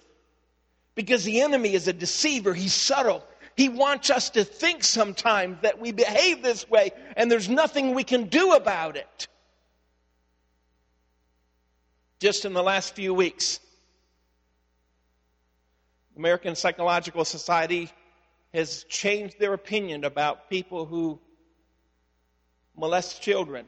Because 0.94 1.24
the 1.24 1.42
enemy 1.42 1.74
is 1.74 1.86
a 1.88 1.92
deceiver, 1.92 2.54
he's 2.54 2.72
subtle. 2.72 3.24
He 3.56 3.68
wants 3.68 4.08
us 4.08 4.30
to 4.30 4.44
think 4.44 4.84
sometimes 4.84 5.58
that 5.62 5.80
we 5.80 5.92
behave 5.92 6.42
this 6.42 6.70
way 6.70 6.92
and 7.16 7.30
there's 7.30 7.48
nothing 7.48 7.94
we 7.94 8.04
can 8.04 8.24
do 8.24 8.52
about 8.52 8.96
it. 8.96 9.28
Just 12.20 12.44
in 12.44 12.52
the 12.52 12.62
last 12.62 12.94
few 12.94 13.12
weeks, 13.12 13.58
American 16.16 16.54
Psychological 16.54 17.24
Society 17.24 17.90
has 18.54 18.84
changed 18.84 19.40
their 19.40 19.54
opinion 19.54 20.04
about 20.04 20.48
people 20.48 20.84
who 20.84 21.18
molest 22.76 23.22
children. 23.22 23.66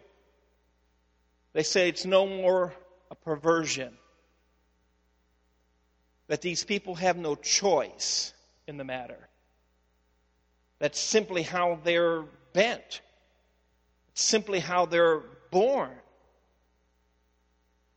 They 1.52 1.64
say 1.64 1.88
it's 1.88 2.06
no 2.06 2.26
more 2.26 2.72
a 3.10 3.16
perversion 3.16 3.96
that 6.30 6.42
these 6.42 6.62
people 6.62 6.94
have 6.94 7.16
no 7.16 7.34
choice 7.34 8.32
in 8.68 8.76
the 8.76 8.84
matter. 8.84 9.18
That's 10.78 11.00
simply 11.00 11.42
how 11.42 11.80
they're 11.82 12.22
bent. 12.52 13.00
It's 14.12 14.22
simply 14.22 14.60
how 14.60 14.87
they're 14.87 15.22
born. 15.50 15.90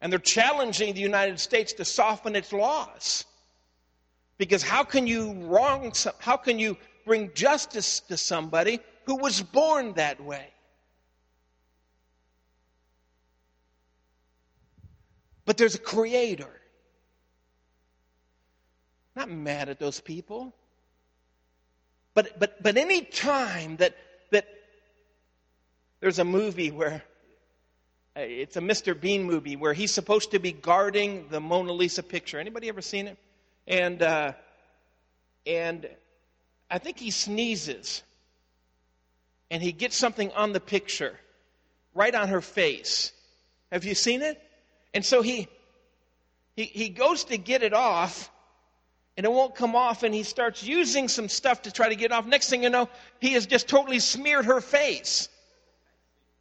And 0.02 0.12
they're 0.12 0.18
challenging 0.18 0.96
the 0.96 1.00
United 1.00 1.40
States 1.40 1.74
to 1.74 1.86
soften 1.86 2.36
its 2.36 2.52
laws. 2.52 3.24
Because 4.40 4.64
how 4.64 4.84
can 4.84 5.06
you 5.06 5.34
wrong, 5.44 5.94
how 6.18 6.38
can 6.38 6.58
you 6.58 6.76
bring 7.06 7.32
justice 7.36 8.00
to 8.00 8.18
somebody 8.18 8.80
who 9.06 9.16
was 9.16 9.44
born 9.44 9.94
that 9.94 10.20
way? 10.20 10.48
But 15.46 15.58
there's 15.58 15.76
a 15.76 15.80
creator 15.80 16.50
not 19.16 19.30
mad 19.30 19.70
at 19.70 19.80
those 19.80 20.00
people. 20.00 20.54
But, 22.14 22.40
but, 22.40 22.62
but 22.62 22.78
any 22.78 23.02
time 23.02 23.78
that, 23.78 23.96
that 24.32 24.48
there's 26.00 26.20
a 26.20 26.26
movie 26.26 26.72
where 26.72 27.04
uh, 28.16 28.22
it's 28.22 28.58
a 28.58 28.62
Mr. 28.62 29.00
Bean 29.00 29.24
movie 29.24 29.56
where 29.56 29.74
he's 29.74 29.92
supposed 29.92 30.32
to 30.32 30.40
be 30.40 30.52
guarding 30.52 31.28
the 31.30 31.40
Mona 31.40 31.74
Lisa 31.74 32.04
picture. 32.04 32.40
Anybody 32.40 32.70
ever 32.70 32.82
seen 32.82 33.08
it? 33.08 33.18
And 33.68 34.02
uh, 34.04 34.34
and 35.46 35.88
I 36.70 36.78
think 36.78 36.98
he 36.98 37.12
sneezes, 37.12 38.04
and 39.52 39.62
he 39.62 39.72
gets 39.72 39.96
something 39.96 40.32
on 40.32 40.54
the 40.54 40.60
picture, 40.60 41.18
right 41.94 42.14
on 42.14 42.30
her 42.30 42.42
face. 42.42 43.12
Have 43.72 43.86
you 43.86 43.96
seen 43.96 44.22
it? 44.22 44.42
And 44.94 45.04
so 45.04 45.22
he, 45.22 45.48
he, 46.56 46.66
he 46.66 46.90
goes 46.90 47.26
to 47.26 47.38
get 47.38 47.64
it 47.64 47.74
off, 47.74 48.32
and 49.16 49.26
it 49.26 49.32
won't 49.32 49.56
come 49.56 49.76
off, 49.76 50.04
and 50.04 50.14
he 50.14 50.24
starts 50.24 50.64
using 50.64 51.08
some 51.08 51.30
stuff 51.30 51.64
to 51.64 51.72
try 51.72 51.90
to 51.90 51.96
get 51.96 52.12
off. 52.12 52.26
Next 52.26 52.50
thing 52.50 52.64
you 52.64 52.70
know, 52.70 52.90
he 53.20 53.34
has 53.34 53.46
just 53.46 53.68
totally 53.68 54.00
smeared 54.00 54.46
her 54.46 54.60
face. 54.60 55.30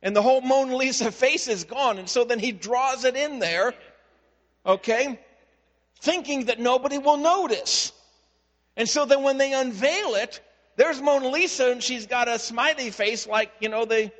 And 0.02 0.16
the 0.16 0.22
whole 0.22 0.40
Mona 0.40 0.76
Lisa 0.76 1.12
face 1.12 1.48
is 1.48 1.64
gone. 1.64 1.98
And 1.98 2.08
so 2.08 2.24
then 2.24 2.38
he 2.38 2.50
draws 2.50 3.04
it 3.04 3.14
in 3.14 3.38
there, 3.38 3.74
okay, 4.66 5.20
thinking 6.00 6.46
that 6.46 6.58
nobody 6.58 6.98
will 6.98 7.18
notice. 7.18 7.92
And 8.76 8.88
so 8.88 9.04
then 9.04 9.22
when 9.22 9.38
they 9.38 9.52
unveil 9.52 10.14
it, 10.14 10.40
there's 10.76 11.00
Mona 11.00 11.28
Lisa, 11.28 11.70
and 11.70 11.82
she's 11.82 12.06
got 12.06 12.26
a 12.26 12.38
smiley 12.38 12.90
face 12.90 13.26
like, 13.26 13.52
you 13.60 13.68
know, 13.68 13.84
the, 13.84 14.10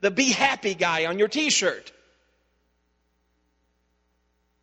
the 0.00 0.10
be 0.10 0.30
happy 0.30 0.74
guy 0.74 1.06
on 1.06 1.18
your 1.18 1.28
t 1.28 1.48
shirt. 1.50 1.92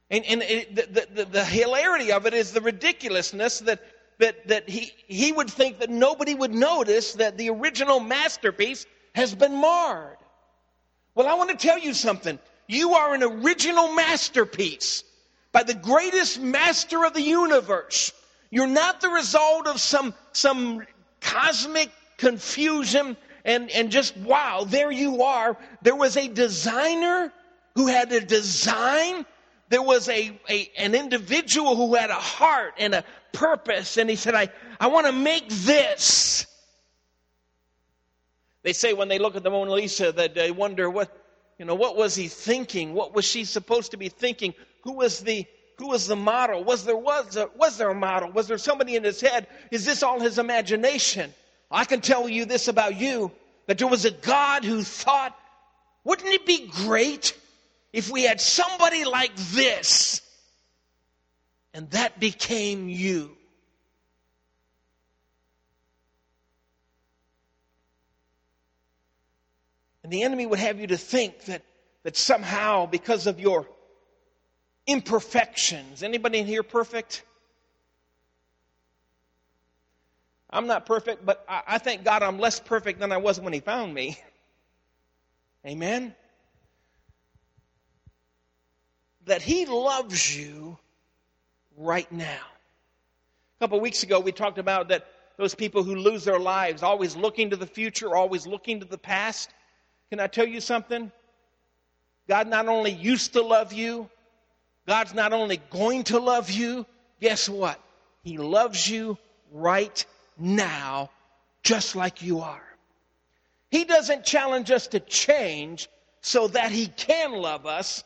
And, 0.09 0.25
and 0.25 0.41
it, 0.41 0.75
the, 0.75 1.07
the, 1.13 1.25
the, 1.25 1.45
hilarity 1.45 2.11
of 2.11 2.25
it 2.25 2.33
is 2.33 2.53
the 2.53 2.61
ridiculousness 2.61 3.59
that, 3.59 3.81
that, 4.19 4.47
that 4.47 4.69
he, 4.69 4.93
he 5.07 5.31
would 5.31 5.49
think 5.49 5.79
that 5.79 5.89
nobody 5.89 6.33
would 6.33 6.53
notice 6.53 7.13
that 7.13 7.37
the 7.37 7.49
original 7.49 7.99
masterpiece 7.99 8.85
has 9.15 9.35
been 9.35 9.55
marred. 9.55 10.17
Well, 11.13 11.27
I 11.27 11.33
want 11.33 11.49
to 11.49 11.57
tell 11.57 11.77
you 11.77 11.93
something. 11.93 12.39
You 12.67 12.93
are 12.93 13.13
an 13.13 13.23
original 13.23 13.93
masterpiece 13.93 15.03
by 15.51 15.63
the 15.63 15.73
greatest 15.73 16.39
master 16.39 17.03
of 17.05 17.13
the 17.13 17.21
universe. 17.21 18.13
You're 18.49 18.67
not 18.67 19.01
the 19.01 19.09
result 19.09 19.67
of 19.67 19.79
some, 19.79 20.13
some 20.31 20.85
cosmic 21.19 21.91
confusion 22.17 23.17
and, 23.43 23.71
and 23.71 23.89
just 23.89 24.15
wow, 24.17 24.65
there 24.67 24.91
you 24.91 25.23
are. 25.23 25.57
There 25.81 25.95
was 25.95 26.17
a 26.17 26.27
designer 26.27 27.31
who 27.75 27.87
had 27.87 28.11
a 28.11 28.19
design 28.19 29.25
there 29.69 29.81
was 29.81 30.07
a, 30.09 30.39
a, 30.49 30.71
an 30.77 30.95
individual 30.95 31.75
who 31.75 31.95
had 31.95 32.09
a 32.09 32.15
heart 32.15 32.75
and 32.77 32.93
a 32.93 33.03
purpose, 33.33 33.97
and 33.97 34.09
he 34.09 34.15
said, 34.15 34.33
I, 34.33 34.49
I 34.79 34.87
want 34.87 35.07
to 35.07 35.11
make 35.11 35.49
this. 35.49 36.45
They 38.63 38.73
say 38.73 38.93
when 38.93 39.07
they 39.07 39.19
look 39.19 39.35
at 39.35 39.43
the 39.43 39.49
Mona 39.49 39.71
Lisa 39.71 40.11
that 40.11 40.35
they 40.35 40.51
wonder 40.51 40.89
what, 40.89 41.15
you 41.57 41.65
know, 41.65 41.75
what 41.75 41.95
was 41.95 42.15
he 42.15 42.27
thinking? 42.27 42.93
What 42.93 43.13
was 43.13 43.25
she 43.25 43.45
supposed 43.45 43.91
to 43.91 43.97
be 43.97 44.09
thinking? 44.09 44.53
Who 44.83 44.93
was 44.93 45.19
the 45.19 45.45
who 45.77 45.89
was 45.89 46.07
the 46.07 46.15
model? 46.15 46.63
Was 46.63 46.85
there 46.85 46.97
was 46.97 47.35
a, 47.35 47.49
was 47.55 47.77
there 47.77 47.89
a 47.89 47.95
model? 47.95 48.31
Was 48.31 48.47
there 48.47 48.57
somebody 48.57 48.95
in 48.95 49.03
his 49.03 49.21
head? 49.21 49.47
Is 49.69 49.85
this 49.85 50.01
all 50.01 50.19
his 50.19 50.39
imagination? 50.39 51.33
I 51.69 51.85
can 51.85 52.01
tell 52.01 52.27
you 52.27 52.45
this 52.45 52.67
about 52.67 52.99
you 52.99 53.31
that 53.67 53.77
there 53.77 53.87
was 53.87 54.05
a 54.05 54.11
God 54.11 54.63
who 54.63 54.81
thought, 54.81 55.37
wouldn't 56.03 56.33
it 56.33 56.45
be 56.45 56.67
great 56.67 57.37
if 57.97 58.11
we 58.11 58.21
had 58.21 58.39
somebody 58.39 59.05
like 59.05 59.35
this 59.35 60.21
and 61.73 61.89
that 61.89 62.19
became 62.19 62.89
you. 62.89 63.35
And 70.03 70.13
the 70.13 70.21
enemy 70.21 70.45
would 70.45 70.59
have 70.59 70.79
you 70.79 70.85
to 70.85 70.97
think 70.97 71.45
that, 71.45 71.63
that 72.03 72.15
somehow, 72.15 72.85
because 72.85 73.25
of 73.25 73.39
your 73.39 73.65
imperfections, 74.85 76.03
anybody 76.03 76.37
in 76.37 76.45
here 76.45 76.61
perfect? 76.61 77.23
I'm 80.51 80.67
not 80.67 80.85
perfect, 80.85 81.25
but 81.25 81.43
I, 81.49 81.63
I 81.65 81.77
thank 81.79 82.03
God 82.03 82.21
I'm 82.21 82.37
less 82.37 82.59
perfect 82.59 82.99
than 82.99 83.11
I 83.11 83.17
was 83.17 83.39
when 83.39 83.53
He 83.53 83.59
found 83.59 83.91
me. 83.91 84.19
Amen? 85.65 86.13
That 89.27 89.41
He 89.41 89.65
loves 89.65 90.35
you 90.35 90.77
right 91.77 92.11
now. 92.11 92.25
A 93.57 93.63
couple 93.63 93.79
weeks 93.79 94.03
ago, 94.03 94.19
we 94.19 94.31
talked 94.31 94.57
about 94.57 94.89
that 94.89 95.07
those 95.37 95.53
people 95.53 95.83
who 95.83 95.95
lose 95.95 96.23
their 96.23 96.39
lives, 96.39 96.81
always 96.83 97.15
looking 97.15 97.51
to 97.51 97.55
the 97.55 97.67
future, 97.67 98.15
always 98.15 98.47
looking 98.47 98.79
to 98.79 98.85
the 98.85 98.97
past. 98.97 99.51
Can 100.09 100.19
I 100.19 100.27
tell 100.27 100.47
you 100.47 100.59
something? 100.59 101.11
God 102.27 102.47
not 102.47 102.67
only 102.67 102.91
used 102.91 103.33
to 103.33 103.41
love 103.41 103.71
you, 103.71 104.09
God's 104.87 105.13
not 105.13 105.33
only 105.33 105.61
going 105.69 106.03
to 106.05 106.19
love 106.19 106.49
you, 106.49 106.85
guess 107.21 107.47
what? 107.47 107.79
He 108.23 108.37
loves 108.37 108.89
you 108.89 109.17
right 109.51 110.05
now, 110.37 111.09
just 111.63 111.95
like 111.95 112.21
you 112.21 112.41
are. 112.41 112.63
He 113.69 113.83
doesn't 113.83 114.23
challenge 114.23 114.71
us 114.71 114.87
to 114.87 114.99
change 114.99 115.89
so 116.21 116.47
that 116.47 116.71
He 116.71 116.87
can 116.87 117.33
love 117.33 117.65
us. 117.65 118.03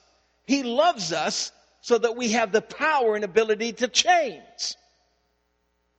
He 0.51 0.63
loves 0.63 1.13
us 1.13 1.53
so 1.79 1.97
that 1.97 2.17
we 2.17 2.33
have 2.33 2.51
the 2.51 2.61
power 2.61 3.15
and 3.15 3.23
ability 3.23 3.71
to 3.71 3.87
change. 3.87 4.75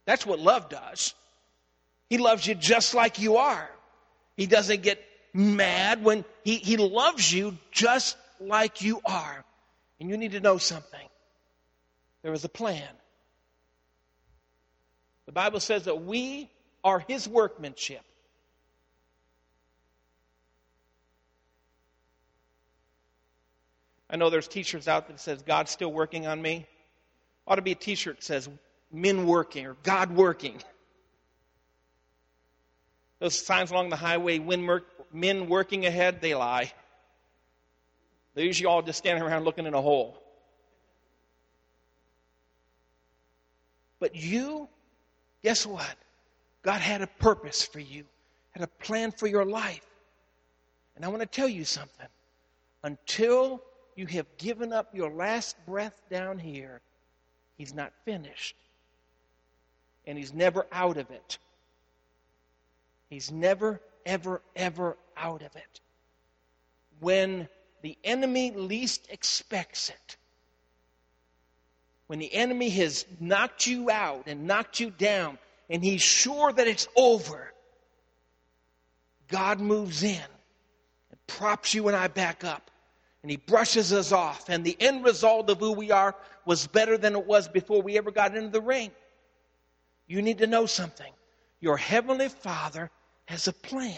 That's 0.04 0.26
what 0.26 0.40
love 0.40 0.68
does. 0.68 1.14
He 2.10 2.18
loves 2.18 2.46
you 2.46 2.54
just 2.54 2.92
like 2.92 3.18
you 3.18 3.38
are. 3.38 3.70
He 4.36 4.44
doesn't 4.44 4.82
get 4.82 5.02
mad 5.32 6.04
when 6.04 6.26
he, 6.44 6.56
he 6.56 6.76
loves 6.76 7.32
you 7.32 7.56
just 7.70 8.18
like 8.40 8.82
you 8.82 9.00
are. 9.06 9.42
And 9.98 10.10
you 10.10 10.18
need 10.18 10.32
to 10.32 10.40
know 10.40 10.58
something. 10.58 11.08
There 12.20 12.34
is 12.34 12.44
a 12.44 12.50
plan. 12.50 12.92
The 15.24 15.32
Bible 15.32 15.60
says 15.60 15.84
that 15.84 16.04
we 16.04 16.50
are 16.84 16.98
his 16.98 17.26
workmanship. 17.26 18.02
I 24.12 24.16
know 24.16 24.28
there's 24.28 24.46
t-shirts 24.46 24.86
out 24.86 25.08
that 25.08 25.18
says 25.18 25.42
God's 25.42 25.70
still 25.70 25.90
working 25.90 26.26
on 26.26 26.40
me. 26.40 26.66
Ought 27.46 27.56
to 27.56 27.62
be 27.62 27.72
a 27.72 27.76
t-shirt 27.76 28.18
that 28.18 28.24
says 28.24 28.48
men 28.92 29.26
working 29.26 29.66
or 29.66 29.76
God 29.82 30.12
working. 30.14 30.62
Those 33.18 33.44
signs 33.44 33.70
along 33.70 33.88
the 33.88 33.96
highway, 33.96 34.38
men 34.38 35.48
working 35.48 35.86
ahead, 35.86 36.20
they 36.20 36.34
lie. 36.34 36.70
They're 38.34 38.44
usually 38.44 38.66
all 38.66 38.82
just 38.82 38.98
standing 38.98 39.24
around 39.24 39.44
looking 39.44 39.66
in 39.66 39.74
a 39.74 39.80
hole. 39.80 40.22
But 43.98 44.14
you, 44.14 44.68
guess 45.42 45.64
what? 45.64 45.94
God 46.62 46.80
had 46.80 47.00
a 47.00 47.06
purpose 47.06 47.64
for 47.64 47.80
you, 47.80 48.04
had 48.50 48.62
a 48.62 48.84
plan 48.84 49.10
for 49.12 49.26
your 49.26 49.44
life. 49.44 49.86
And 50.96 51.04
I 51.04 51.08
want 51.08 51.20
to 51.22 51.26
tell 51.26 51.48
you 51.48 51.64
something. 51.64 52.08
Until 52.82 53.62
you 53.96 54.06
have 54.06 54.26
given 54.38 54.72
up 54.72 54.94
your 54.94 55.10
last 55.10 55.56
breath 55.66 56.00
down 56.10 56.38
here, 56.38 56.80
he's 57.56 57.74
not 57.74 57.92
finished. 58.04 58.56
And 60.06 60.18
he's 60.18 60.32
never 60.32 60.66
out 60.72 60.96
of 60.96 61.10
it. 61.10 61.38
He's 63.08 63.30
never, 63.30 63.80
ever, 64.04 64.42
ever 64.56 64.96
out 65.16 65.42
of 65.42 65.54
it. 65.54 65.80
When 67.00 67.48
the 67.82 67.96
enemy 68.02 68.50
least 68.52 69.06
expects 69.10 69.90
it, 69.90 70.16
when 72.06 72.18
the 72.18 72.34
enemy 72.34 72.68
has 72.70 73.06
knocked 73.20 73.66
you 73.66 73.90
out 73.90 74.24
and 74.26 74.46
knocked 74.46 74.80
you 74.80 74.90
down, 74.90 75.38
and 75.70 75.82
he's 75.82 76.02
sure 76.02 76.52
that 76.52 76.66
it's 76.66 76.88
over, 76.96 77.52
God 79.28 79.60
moves 79.60 80.02
in 80.02 80.20
and 81.10 81.26
props 81.26 81.74
you 81.74 81.88
and 81.88 81.96
I 81.96 82.08
back 82.08 82.44
up 82.44 82.71
and 83.22 83.30
he 83.30 83.36
brushes 83.36 83.92
us 83.92 84.12
off. 84.12 84.48
And 84.48 84.64
the 84.64 84.76
end 84.80 85.04
result 85.04 85.48
of 85.48 85.58
who 85.58 85.72
we 85.72 85.90
are 85.90 86.14
was 86.44 86.66
better 86.66 86.98
than 86.98 87.14
it 87.14 87.26
was 87.26 87.48
before 87.48 87.80
we 87.80 87.96
ever 87.96 88.10
got 88.10 88.36
into 88.36 88.50
the 88.50 88.60
ring. 88.60 88.90
You 90.06 90.22
need 90.22 90.38
to 90.38 90.46
know 90.46 90.66
something. 90.66 91.12
Your 91.60 91.76
Heavenly 91.76 92.28
Father 92.28 92.90
has 93.26 93.46
a 93.46 93.52
plan. 93.52 93.96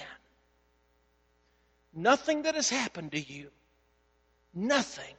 Nothing 1.94 2.42
that 2.42 2.54
has 2.54 2.68
happened 2.68 3.12
to 3.12 3.20
you, 3.20 3.50
nothing 4.52 5.14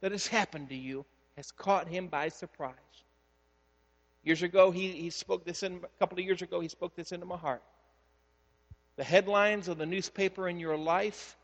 that 0.00 0.12
has 0.12 0.26
happened 0.26 0.68
to 0.68 0.74
you 0.74 1.06
has 1.36 1.52
caught 1.52 1.88
him 1.88 2.08
by 2.08 2.28
surprise. 2.28 2.74
Years 4.24 4.42
ago, 4.42 4.72
he, 4.72 4.90
he 4.90 5.10
spoke 5.10 5.44
this 5.44 5.62
in, 5.62 5.76
a 5.76 5.98
couple 6.00 6.18
of 6.18 6.24
years 6.24 6.42
ago, 6.42 6.60
he 6.60 6.68
spoke 6.68 6.96
this 6.96 7.12
into 7.12 7.26
my 7.26 7.36
heart. 7.36 7.62
The 8.96 9.04
headlines 9.04 9.68
of 9.68 9.78
the 9.78 9.86
newspaper 9.86 10.48
in 10.48 10.58
your 10.58 10.76
life 10.76 11.36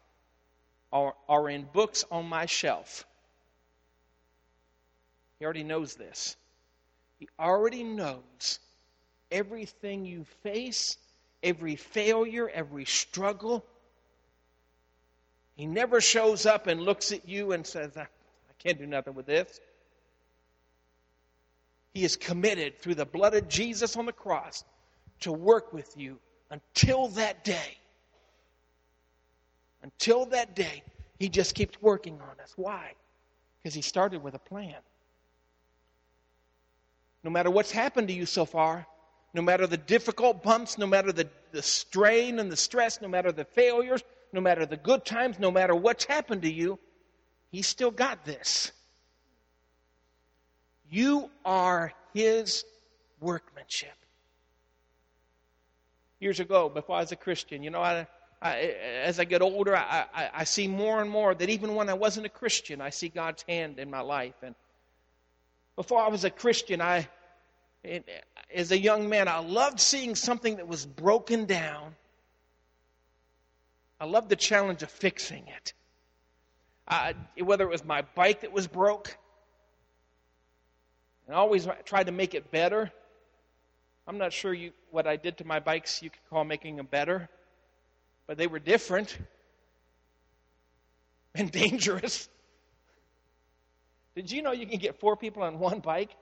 are, 0.93 1.15
are 1.29 1.49
in 1.49 1.65
books 1.73 2.05
on 2.11 2.27
my 2.27 2.47
shelf. 2.47 3.07
He 5.39 5.45
already 5.45 5.65
knows 5.65 5.95
this. 5.95 6.37
He 7.19 7.29
already 7.39 7.83
knows 7.83 8.59
everything 9.31 10.05
you 10.05 10.25
face, 10.43 10.97
every 11.43 11.77
failure, 11.77 12.49
every 12.49 12.85
struggle. 12.85 13.65
He 15.57 15.67
never 15.67 16.01
shows 16.01 16.47
up 16.47 16.67
and 16.67 16.81
looks 16.81 17.13
at 17.13 17.29
you 17.29 17.53
and 17.53 17.67
says, 17.67 17.97
I 17.97 18.07
can't 18.59 18.79
do 18.79 18.87
nothing 18.87 19.15
with 19.15 19.27
this. 19.27 19.61
He 21.95 22.05
is 22.05 22.17
committed 22.17 22.79
through 22.79 22.95
the 22.95 23.05
blood 23.05 23.35
of 23.35 23.49
Jesus 23.49 23.97
on 23.97 24.07
the 24.07 24.13
cross 24.13 24.65
to 25.21 25.33
work 25.33 25.73
with 25.73 25.97
you 25.97 26.19
until 26.51 27.09
that 27.09 27.45
day. 27.45 27.79
Until 29.83 30.27
that 30.27 30.55
day, 30.55 30.83
He 31.19 31.29
just 31.29 31.55
keeps 31.55 31.81
working 31.81 32.21
on 32.21 32.41
us. 32.43 32.53
Why? 32.57 32.93
Because 33.63 33.75
He 33.75 33.83
started 33.83 34.23
with 34.23 34.35
a 34.35 34.39
plan. 34.39 34.77
No 37.25 37.31
matter 37.31 37.51
what's 37.51 37.71
happened 37.71 38.09
to 38.09 38.15
you 38.15 38.27
so 38.27 38.45
far, 38.45 38.87
no 39.35 39.43
matter 39.43 39.67
the 39.67 39.77
difficult 39.77 40.43
bumps, 40.43 40.77
no 40.79 40.87
matter 40.87 41.13
the, 41.13 41.29
the 41.53 41.63
strain 41.63 42.39
and 42.39 42.51
the 42.51 42.57
stress, 42.57 43.01
no 43.01 43.09
matter 43.09 43.33
the 43.33 43.45
failures, 43.45 44.03
no 44.33 44.41
matter 44.41 44.67
the 44.67 44.77
good 44.77 45.05
times, 45.05 45.39
no 45.39 45.51
matter 45.51 45.75
what's 45.75 46.05
happened 46.05 46.43
to 46.43 46.53
you, 46.53 46.79
He's 47.51 47.67
still 47.67 47.91
got 47.91 48.25
this. 48.25 48.73
You 50.91 51.31
are 51.45 51.93
His 52.15 52.65
workmanship. 53.21 53.91
Years 56.19 56.41
ago, 56.41 56.69
before 56.69 56.97
I 56.97 57.01
was 57.01 57.13
a 57.13 57.17
Christian, 57.17 57.63
you 57.63 57.71
know, 57.71 57.83
I, 57.83 58.07
I, 58.43 58.57
as 59.05 59.21
I 59.21 59.25
get 59.25 59.41
older, 59.41 59.77
I, 59.77 60.07
I, 60.13 60.31
I 60.35 60.45
see 60.45 60.67
more 60.67 61.01
and 61.01 61.09
more 61.09 61.33
that 61.33 61.49
even 61.49 61.77
when 61.77 61.89
I 61.89 61.95
wasn't 61.95 62.27
a 62.27 62.29
Christian, 62.29 62.81
I 62.81 62.91
see 62.91 63.09
God's 63.09 63.45
hand 63.49 63.79
in 63.79 63.89
my 63.89 64.01
life. 64.01 64.35
And 64.43 64.57
before 65.77 66.01
I 66.01 66.09
was 66.09 66.25
a 66.25 66.31
Christian, 66.31 66.81
I, 66.81 67.09
as 68.53 68.73
a 68.73 68.79
young 68.79 69.09
man, 69.09 69.29
I 69.29 69.39
loved 69.39 69.79
seeing 69.79 70.17
something 70.17 70.57
that 70.57 70.67
was 70.67 70.85
broken 70.85 71.45
down. 71.45 71.95
I 74.01 74.07
loved 74.07 74.29
the 74.29 74.37
challenge 74.37 74.83
of 74.83 74.91
fixing 74.91 75.47
it. 75.47 75.73
I, 76.89 77.15
whether 77.39 77.65
it 77.65 77.71
was 77.71 77.85
my 77.85 78.03
bike 78.17 78.41
that 78.41 78.53
was 78.53 78.67
broke, 78.67 79.17
and 81.29 81.37
I 81.37 81.39
always 81.39 81.69
tried 81.85 82.07
to 82.07 82.13
make 82.13 82.35
it 82.35 82.51
better. 82.51 82.91
I'm 84.09 84.19
not 84.19 84.33
sure 84.33 84.53
you, 84.53 84.73
what 84.91 85.07
I 85.07 85.15
did 85.15 85.39
to 85.39 85.45
my 85.45 85.61
bikes 85.61 86.03
you 86.03 86.11
could 86.11 86.29
call 86.29 86.45
making 86.45 86.75
them 86.75 86.89
better, 86.91 87.29
but 88.33 88.39
they 88.39 88.47
were 88.47 88.59
different 88.59 89.15
and 91.35 91.53
dangerous. 91.53 92.31
Did 94.15 94.33
you 94.33 94.41
know 94.41 94.53
you 94.53 94.67
can 94.67 94.79
get 94.79 94.99
four 94.99 95.19
people 95.19 95.43
on 95.43 95.59
one 95.59 95.81
bike? 95.81 96.17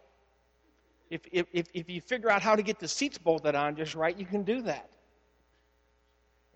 If, 1.08 1.20
if, 1.30 1.46
if, 1.52 1.68
if 1.72 1.88
you 1.88 2.00
figure 2.00 2.28
out 2.28 2.42
how 2.42 2.56
to 2.56 2.62
get 2.62 2.80
the 2.80 2.88
seats 2.88 3.16
bolted 3.16 3.54
on 3.54 3.76
just 3.76 3.94
right, 3.94 4.18
you 4.18 4.26
can 4.26 4.42
do 4.42 4.62
that. 4.62 4.90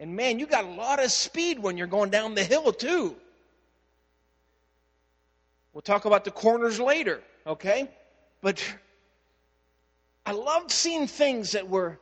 And 0.00 0.16
man, 0.16 0.40
you 0.40 0.48
got 0.48 0.64
a 0.64 0.70
lot 0.70 1.00
of 1.00 1.12
speed 1.12 1.60
when 1.60 1.78
you're 1.78 1.86
going 1.86 2.10
down 2.10 2.34
the 2.34 2.42
hill, 2.42 2.72
too. 2.72 3.14
We'll 5.72 5.82
talk 5.82 6.04
about 6.04 6.24
the 6.24 6.32
corners 6.32 6.80
later, 6.80 7.22
okay? 7.46 7.88
But 8.42 8.60
I 10.26 10.32
loved 10.32 10.72
seeing 10.72 11.06
things 11.06 11.52
that 11.52 11.68
were, 11.68 12.00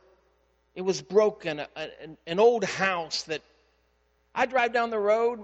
it 0.75 0.81
was 0.81 1.01
broken, 1.01 1.59
a, 1.59 1.67
a, 1.75 1.89
an 2.25 2.39
old 2.39 2.63
house 2.63 3.23
that 3.23 3.41
I 4.33 4.45
drive 4.45 4.73
down 4.73 4.89
the 4.89 4.99
road, 4.99 5.39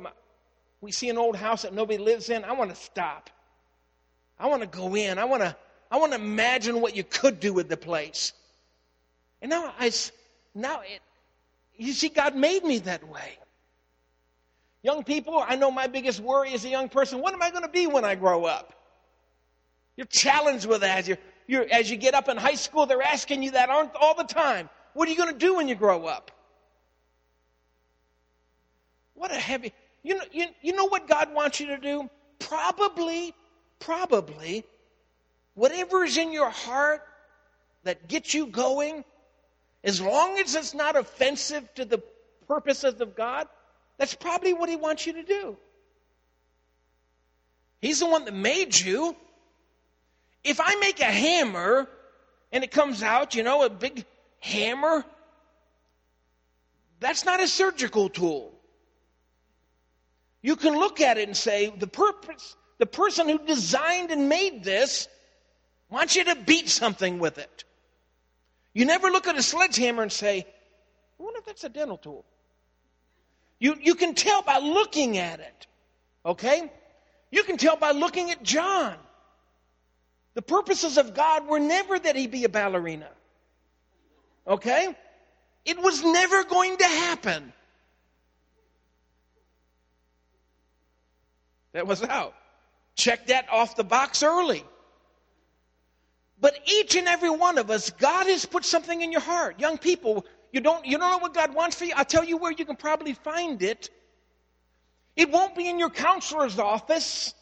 we 0.81 0.91
see 0.91 1.09
an 1.09 1.17
old 1.17 1.35
house 1.35 1.63
that 1.63 1.73
nobody 1.73 1.97
lives 1.97 2.29
in, 2.29 2.43
I 2.43 2.53
want 2.53 2.69
to 2.71 2.75
stop. 2.75 3.29
I 4.39 4.47
want 4.47 4.61
to 4.61 4.67
go 4.67 4.95
in. 4.95 5.19
I 5.19 5.25
want 5.25 5.43
to, 5.43 5.55
I 5.91 5.97
want 5.97 6.13
to 6.13 6.19
imagine 6.19 6.81
what 6.81 6.95
you 6.95 7.03
could 7.03 7.39
do 7.39 7.53
with 7.53 7.67
the 7.67 7.77
place. 7.77 8.33
And 9.41 9.49
now 9.49 9.73
I, 9.77 9.91
now 10.55 10.81
it, 10.81 11.01
you 11.77 11.93
see, 11.93 12.09
God 12.09 12.35
made 12.35 12.63
me 12.63 12.79
that 12.79 13.07
way. 13.07 13.37
Young 14.81 15.03
people, 15.03 15.43
I 15.45 15.57
know 15.57 15.71
my 15.71 15.87
biggest 15.87 16.21
worry 16.21 16.53
as 16.53 16.63
a 16.63 16.69
young 16.69 16.87
person, 16.87 17.19
what 17.19 17.33
am 17.33 17.41
I 17.41 17.51
going 17.51 17.63
to 17.63 17.69
be 17.69 17.85
when 17.85 18.05
I 18.05 18.15
grow 18.15 18.45
up? 18.45 18.73
You're 19.97 20.07
challenged 20.07 20.65
with 20.65 20.81
that. 20.81 21.05
You're, 21.05 21.17
you're, 21.47 21.67
as 21.69 21.91
you 21.91 21.97
get 21.97 22.13
up 22.13 22.29
in 22.29 22.37
high 22.37 22.55
school, 22.55 22.85
they're 22.85 23.01
asking 23.01 23.43
you 23.43 23.51
that 23.51 23.69
all 23.69 24.15
the 24.15 24.23
time. 24.23 24.69
What 24.99 25.07
are 25.07 25.11
you 25.11 25.17
going 25.17 25.31
to 25.31 25.39
do 25.39 25.55
when 25.55 25.69
you 25.69 25.75
grow 25.75 26.07
up? 26.07 26.29
What 29.13 29.31
a 29.31 29.35
heavy. 29.35 29.71
You 30.03 30.17
know, 30.17 30.23
you, 30.33 30.47
you 30.61 30.75
know 30.75 30.89
what 30.89 31.07
God 31.07 31.33
wants 31.33 31.61
you 31.61 31.67
to 31.67 31.77
do? 31.77 32.09
Probably, 32.37 33.33
probably, 33.79 34.65
whatever 35.53 36.03
is 36.03 36.17
in 36.17 36.33
your 36.33 36.49
heart 36.49 37.01
that 37.85 38.09
gets 38.09 38.33
you 38.33 38.47
going, 38.47 39.05
as 39.85 40.01
long 40.01 40.37
as 40.37 40.53
it's 40.53 40.73
not 40.73 40.97
offensive 40.97 41.73
to 41.75 41.85
the 41.85 42.03
purposes 42.49 42.99
of 42.99 43.15
God, 43.15 43.47
that's 43.97 44.15
probably 44.15 44.51
what 44.51 44.67
He 44.67 44.75
wants 44.75 45.07
you 45.07 45.13
to 45.13 45.23
do. 45.23 45.55
He's 47.81 48.01
the 48.01 48.05
one 48.05 48.25
that 48.25 48.33
made 48.33 48.77
you. 48.77 49.15
If 50.43 50.59
I 50.59 50.75
make 50.75 50.99
a 50.99 51.05
hammer 51.05 51.87
and 52.51 52.65
it 52.65 52.71
comes 52.71 53.01
out, 53.01 53.33
you 53.33 53.43
know, 53.43 53.63
a 53.63 53.69
big 53.69 54.03
hammer, 54.39 55.05
that's 56.99 57.25
not 57.25 57.39
a 57.39 57.47
surgical 57.47 58.09
tool. 58.09 58.53
You 60.41 60.55
can 60.55 60.77
look 60.77 61.01
at 61.01 61.17
it 61.17 61.27
and 61.27 61.35
say, 61.35 61.73
the 61.77 61.87
purpose, 61.87 62.55
the 62.77 62.85
person 62.85 63.27
who 63.27 63.39
designed 63.39 64.11
and 64.11 64.29
made 64.29 64.63
this 64.63 65.07
wants 65.89 66.15
you 66.15 66.23
to 66.25 66.35
beat 66.35 66.69
something 66.69 67.19
with 67.19 67.37
it. 67.37 67.63
You 68.73 68.85
never 68.85 69.09
look 69.09 69.27
at 69.27 69.37
a 69.37 69.43
sledgehammer 69.43 70.03
and 70.03 70.11
say, 70.11 70.45
I 71.19 71.23
wonder 71.23 71.39
if 71.39 71.45
that's 71.45 71.63
a 71.63 71.69
dental 71.69 71.97
tool. 71.97 72.23
You, 73.59 73.75
you 73.81 73.95
can 73.95 74.15
tell 74.15 74.41
by 74.41 74.59
looking 74.59 75.17
at 75.17 75.39
it. 75.39 75.67
Okay? 76.25 76.71
You 77.31 77.43
can 77.43 77.57
tell 77.57 77.75
by 77.75 77.91
looking 77.91 78.31
at 78.31 78.41
John. 78.43 78.95
The 80.35 80.41
purposes 80.41 80.97
of 80.97 81.13
God 81.13 81.47
were 81.47 81.59
never 81.59 81.99
that 81.99 82.15
he 82.15 82.27
be 82.27 82.45
a 82.45 82.49
ballerina. 82.49 83.09
Okay? 84.47 84.95
It 85.65 85.79
was 85.79 86.03
never 86.03 86.43
going 86.43 86.77
to 86.77 86.85
happen. 86.85 87.53
That 91.73 91.85
was 91.85 92.03
out. 92.03 92.33
Check 92.95 93.27
that 93.27 93.47
off 93.51 93.75
the 93.75 93.83
box 93.83 94.23
early. 94.23 94.63
But 96.41 96.57
each 96.65 96.95
and 96.95 97.07
every 97.07 97.29
one 97.29 97.57
of 97.57 97.69
us, 97.69 97.89
God 97.91 98.27
has 98.27 98.45
put 98.45 98.65
something 98.65 99.01
in 99.01 99.11
your 99.11 99.21
heart. 99.21 99.59
Young 99.59 99.77
people, 99.77 100.25
you 100.51 100.61
don't, 100.61 100.85
you 100.85 100.97
don't 100.97 101.11
know 101.11 101.17
what 101.17 101.33
God 101.33 101.53
wants 101.53 101.75
for 101.75 101.85
you? 101.85 101.93
I'll 101.95 102.05
tell 102.05 102.23
you 102.23 102.37
where 102.37 102.51
you 102.51 102.65
can 102.65 102.75
probably 102.75 103.13
find 103.13 103.61
it. 103.61 103.89
It 105.15 105.29
won't 105.29 105.55
be 105.55 105.67
in 105.67 105.79
your 105.79 105.89
counselor's 105.89 106.57
office. 106.57 107.33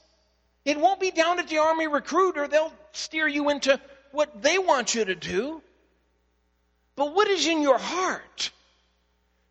It 0.66 0.80
won't 0.80 1.00
be 1.00 1.12
down 1.12 1.40
at 1.40 1.48
the 1.48 1.60
Army 1.60 1.88
recruiter. 1.88 2.48
They'll 2.48 2.74
steer 2.92 3.28
you 3.28 3.50
into 3.50 3.80
what 4.12 4.42
they 4.42 4.58
want 4.58 4.96
you 4.96 5.06
to 5.06 5.16
do. 5.16 5.62
But 6.98 7.14
what 7.14 7.28
is 7.28 7.46
in 7.46 7.62
your 7.62 7.78
heart? 7.78 8.52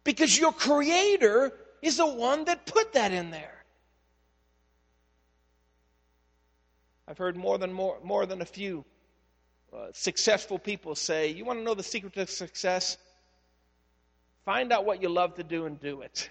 Because 0.02 0.36
your 0.36 0.52
Creator 0.52 1.52
is 1.80 1.96
the 1.96 2.06
one 2.06 2.44
that 2.46 2.66
put 2.66 2.92
that 2.94 3.12
in 3.12 3.30
there. 3.30 3.64
I've 7.08 7.16
heard 7.16 7.36
more 7.36 7.56
than 7.56 7.72
more, 7.72 7.98
more 8.02 8.26
than 8.26 8.42
a 8.42 8.44
few 8.44 8.84
uh, 9.72 9.86
successful 9.92 10.58
people 10.58 10.96
say, 10.96 11.28
"You 11.28 11.44
want 11.44 11.60
to 11.60 11.62
know 11.62 11.74
the 11.74 11.84
secret 11.84 12.14
to 12.14 12.26
success? 12.26 12.98
Find 14.44 14.72
out 14.72 14.84
what 14.84 15.00
you 15.00 15.08
love 15.08 15.36
to 15.36 15.44
do 15.44 15.66
and 15.66 15.80
do 15.80 16.00
it." 16.00 16.28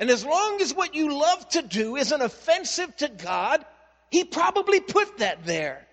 And 0.00 0.10
as 0.10 0.24
long 0.24 0.60
as 0.60 0.74
what 0.74 0.96
you 0.96 1.16
love 1.16 1.48
to 1.50 1.62
do 1.62 1.94
isn't 1.94 2.20
offensive 2.20 2.96
to 2.96 3.08
God, 3.08 3.64
He 4.10 4.24
probably 4.24 4.80
put 4.80 5.18
that 5.18 5.44
there. 5.44 5.86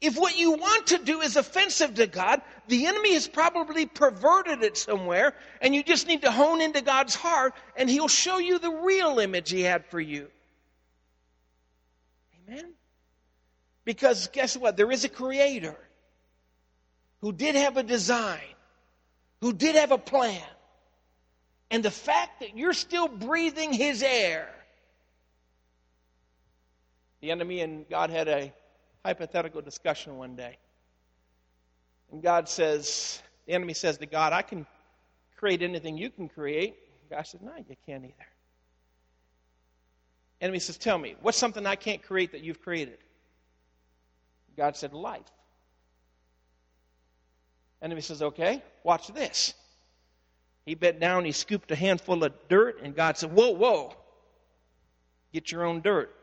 If 0.00 0.16
what 0.16 0.36
you 0.38 0.52
want 0.52 0.88
to 0.88 0.98
do 0.98 1.20
is 1.20 1.36
offensive 1.36 1.94
to 1.96 2.06
God, 2.06 2.40
the 2.68 2.86
enemy 2.86 3.12
has 3.14 3.28
probably 3.28 3.84
perverted 3.84 4.62
it 4.62 4.78
somewhere, 4.78 5.34
and 5.60 5.74
you 5.74 5.82
just 5.82 6.06
need 6.06 6.22
to 6.22 6.30
hone 6.30 6.62
into 6.62 6.80
God's 6.80 7.14
heart, 7.14 7.54
and 7.76 7.88
He'll 7.88 8.08
show 8.08 8.38
you 8.38 8.58
the 8.58 8.70
real 8.70 9.18
image 9.18 9.50
He 9.50 9.60
had 9.60 9.84
for 9.86 10.00
you. 10.00 10.28
Amen? 12.48 12.72
Because 13.84 14.28
guess 14.28 14.56
what? 14.56 14.78
There 14.78 14.90
is 14.90 15.04
a 15.04 15.08
creator 15.08 15.76
who 17.20 17.32
did 17.32 17.54
have 17.54 17.76
a 17.76 17.82
design, 17.82 18.40
who 19.42 19.52
did 19.52 19.74
have 19.76 19.92
a 19.92 19.98
plan. 19.98 20.42
And 21.70 21.82
the 21.82 21.90
fact 21.90 22.40
that 22.40 22.56
you're 22.56 22.72
still 22.72 23.06
breathing 23.06 23.72
His 23.72 24.02
air. 24.02 24.48
The 27.20 27.30
enemy 27.30 27.60
and 27.60 27.88
God 27.88 28.10
had 28.10 28.28
a 28.28 28.52
hypothetical 29.04 29.60
discussion 29.60 30.16
one 30.16 30.36
day. 30.36 30.56
And 32.12 32.22
God 32.22 32.48
says, 32.48 33.22
the 33.46 33.52
enemy 33.52 33.74
says 33.74 33.98
to 33.98 34.06
God, 34.06 34.32
I 34.32 34.42
can 34.42 34.66
create 35.36 35.62
anything 35.62 35.96
you 35.96 36.10
can 36.10 36.28
create. 36.28 36.76
God 37.10 37.26
says, 37.26 37.40
No, 37.40 37.52
you 37.56 37.76
can't 37.86 38.04
either. 38.04 38.14
Enemy 40.40 40.58
says, 40.58 40.78
Tell 40.78 40.98
me, 40.98 41.16
what's 41.20 41.38
something 41.38 41.66
I 41.66 41.76
can't 41.76 42.02
create 42.02 42.32
that 42.32 42.42
you've 42.42 42.62
created? 42.62 42.98
God 44.56 44.76
said, 44.76 44.92
Life. 44.92 45.22
Enemy 47.82 48.00
says, 48.00 48.22
Okay, 48.22 48.62
watch 48.84 49.08
this. 49.08 49.54
He 50.66 50.74
bent 50.74 51.00
down, 51.00 51.24
he 51.24 51.32
scooped 51.32 51.70
a 51.70 51.76
handful 51.76 52.22
of 52.22 52.32
dirt, 52.48 52.80
and 52.82 52.94
God 52.94 53.16
said, 53.16 53.32
Whoa, 53.32 53.50
whoa, 53.50 53.94
get 55.32 55.50
your 55.50 55.64
own 55.64 55.80
dirt. 55.80 56.14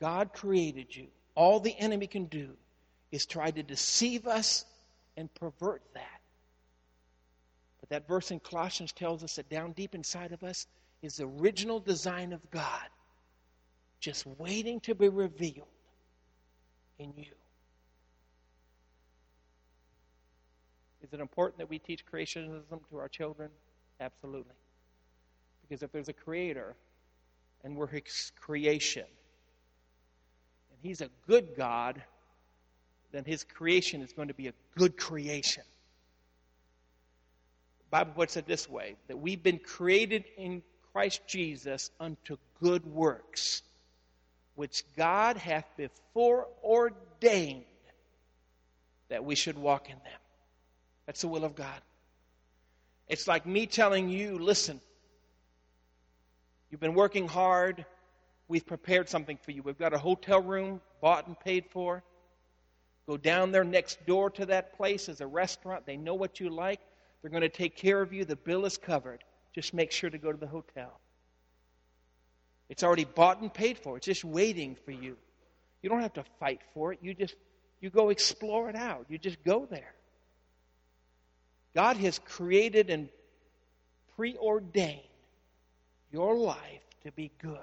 God 0.00 0.32
created 0.32 0.94
you. 0.94 1.06
All 1.34 1.60
the 1.60 1.76
enemy 1.78 2.06
can 2.06 2.26
do 2.26 2.50
is 3.12 3.26
try 3.26 3.50
to 3.50 3.62
deceive 3.62 4.26
us 4.26 4.64
and 5.16 5.32
pervert 5.34 5.82
that. 5.94 6.20
But 7.80 7.88
that 7.90 8.08
verse 8.08 8.30
in 8.30 8.40
Colossians 8.40 8.92
tells 8.92 9.22
us 9.22 9.36
that 9.36 9.48
down 9.48 9.72
deep 9.72 9.94
inside 9.94 10.32
of 10.32 10.42
us 10.42 10.66
is 11.02 11.16
the 11.16 11.24
original 11.24 11.80
design 11.80 12.32
of 12.32 12.50
God, 12.50 12.88
just 14.00 14.26
waiting 14.38 14.80
to 14.80 14.94
be 14.94 15.08
revealed 15.08 15.68
in 16.98 17.12
you. 17.16 17.32
Is 21.02 21.12
it 21.12 21.20
important 21.20 21.58
that 21.58 21.70
we 21.70 21.78
teach 21.78 22.04
creationism 22.04 22.80
to 22.90 22.96
our 22.96 23.08
children? 23.08 23.50
Absolutely. 24.00 24.54
Because 25.62 25.82
if 25.82 25.92
there's 25.92 26.08
a 26.08 26.12
creator 26.12 26.74
and 27.62 27.76
we're 27.76 27.86
his 27.86 28.32
creation, 28.40 29.04
he's 30.86 31.00
a 31.00 31.10
good 31.26 31.56
God, 31.56 32.00
then 33.12 33.24
his 33.24 33.44
creation 33.44 34.02
is 34.02 34.12
going 34.12 34.28
to 34.28 34.34
be 34.34 34.48
a 34.48 34.52
good 34.76 34.96
creation. 34.96 35.64
The 37.78 37.90
Bible 37.90 38.12
puts 38.14 38.36
it 38.36 38.46
this 38.46 38.68
way 38.68 38.96
that 39.08 39.18
we've 39.18 39.42
been 39.42 39.58
created 39.58 40.24
in 40.36 40.62
Christ 40.92 41.22
Jesus 41.26 41.90
unto 42.00 42.36
good 42.60 42.86
works, 42.86 43.62
which 44.54 44.84
God 44.96 45.36
hath 45.36 45.66
before 45.76 46.46
ordained 46.62 47.64
that 49.08 49.24
we 49.24 49.34
should 49.34 49.58
walk 49.58 49.88
in 49.88 49.96
them. 49.96 50.20
That's 51.06 51.20
the 51.20 51.28
will 51.28 51.44
of 51.44 51.54
God. 51.54 51.80
It's 53.08 53.28
like 53.28 53.46
me 53.46 53.66
telling 53.66 54.08
you, 54.08 54.38
listen, 54.38 54.80
you've 56.70 56.80
been 56.80 56.94
working 56.94 57.28
hard. 57.28 57.84
We've 58.48 58.66
prepared 58.66 59.08
something 59.08 59.38
for 59.42 59.50
you. 59.50 59.62
We've 59.62 59.78
got 59.78 59.92
a 59.92 59.98
hotel 59.98 60.40
room 60.40 60.80
bought 61.00 61.26
and 61.26 61.38
paid 61.38 61.66
for. 61.70 62.02
Go 63.06 63.16
down 63.16 63.52
there 63.52 63.64
next 63.64 64.04
door 64.06 64.30
to 64.30 64.46
that 64.46 64.76
place 64.76 65.08
is 65.08 65.20
a 65.20 65.26
restaurant. 65.26 65.86
They 65.86 65.96
know 65.96 66.14
what 66.14 66.40
you 66.40 66.50
like. 66.50 66.80
They're 67.22 67.30
going 67.30 67.42
to 67.42 67.48
take 67.48 67.76
care 67.76 68.00
of 68.00 68.12
you. 68.12 68.24
The 68.24 68.36
bill 68.36 68.64
is 68.64 68.76
covered. 68.76 69.22
Just 69.54 69.74
make 69.74 69.92
sure 69.92 70.10
to 70.10 70.18
go 70.18 70.30
to 70.32 70.38
the 70.38 70.46
hotel. 70.46 71.00
It's 72.68 72.82
already 72.82 73.04
bought 73.04 73.40
and 73.40 73.52
paid 73.52 73.78
for. 73.78 73.96
It's 73.96 74.06
just 74.06 74.24
waiting 74.24 74.76
for 74.84 74.90
you. 74.90 75.16
You 75.82 75.88
don't 75.88 76.00
have 76.00 76.14
to 76.14 76.24
fight 76.40 76.60
for 76.74 76.92
it. 76.92 76.98
You 77.00 77.14
just 77.14 77.34
you 77.80 77.90
go 77.90 78.08
explore 78.08 78.68
it 78.70 78.76
out. 78.76 79.06
You 79.08 79.18
just 79.18 79.42
go 79.44 79.66
there. 79.66 79.94
God 81.74 81.96
has 81.98 82.18
created 82.18 82.90
and 82.90 83.08
preordained 84.16 85.00
your 86.10 86.34
life 86.36 86.82
to 87.04 87.12
be 87.12 87.30
good. 87.40 87.58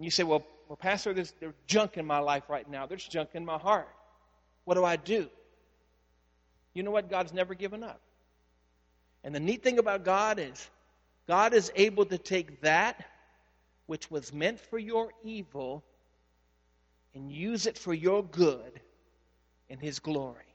And 0.00 0.06
you 0.06 0.10
say, 0.10 0.22
well, 0.22 0.42
well 0.66 0.76
Pastor, 0.76 1.12
there's, 1.12 1.34
there's 1.40 1.52
junk 1.66 1.98
in 1.98 2.06
my 2.06 2.20
life 2.20 2.44
right 2.48 2.66
now. 2.68 2.86
There's 2.86 3.06
junk 3.06 3.30
in 3.34 3.44
my 3.44 3.58
heart. 3.58 3.86
What 4.64 4.76
do 4.76 4.84
I 4.84 4.96
do? 4.96 5.28
You 6.72 6.82
know 6.82 6.90
what? 6.90 7.10
God's 7.10 7.34
never 7.34 7.52
given 7.52 7.84
up. 7.84 8.00
And 9.22 9.34
the 9.34 9.40
neat 9.40 9.62
thing 9.62 9.78
about 9.78 10.02
God 10.02 10.38
is, 10.38 10.70
God 11.28 11.52
is 11.52 11.70
able 11.76 12.06
to 12.06 12.16
take 12.16 12.62
that 12.62 13.04
which 13.84 14.10
was 14.10 14.32
meant 14.32 14.58
for 14.58 14.78
your 14.78 15.10
evil 15.22 15.84
and 17.14 17.30
use 17.30 17.66
it 17.66 17.76
for 17.76 17.92
your 17.92 18.24
good 18.24 18.80
in 19.68 19.78
His 19.80 19.98
glory. 19.98 20.46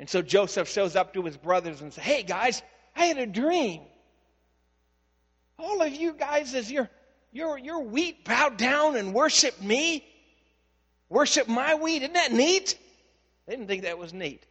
And 0.00 0.10
so 0.10 0.22
Joseph 0.22 0.68
shows 0.68 0.96
up 0.96 1.14
to 1.14 1.22
his 1.22 1.36
brothers 1.36 1.82
and 1.82 1.92
says, 1.92 2.02
Hey 2.02 2.24
guys, 2.24 2.62
I 2.96 3.04
had 3.04 3.18
a 3.18 3.26
dream. 3.26 3.82
All 5.56 5.82
of 5.82 5.94
you 5.94 6.14
guys, 6.14 6.54
as 6.54 6.72
your, 6.72 6.90
your, 7.32 7.58
your 7.58 7.80
wheat 7.80 8.24
bowed 8.24 8.56
down 8.56 8.96
and 8.96 9.14
worshiped 9.14 9.62
me, 9.62 10.04
worship 11.08 11.48
my 11.48 11.74
wheat. 11.74 12.02
Isn't 12.02 12.14
that 12.14 12.32
neat? 12.32 12.78
They 13.46 13.54
didn't 13.54 13.68
think 13.68 13.82
that 13.82 13.98
was 13.98 14.12
neat. 14.12 14.44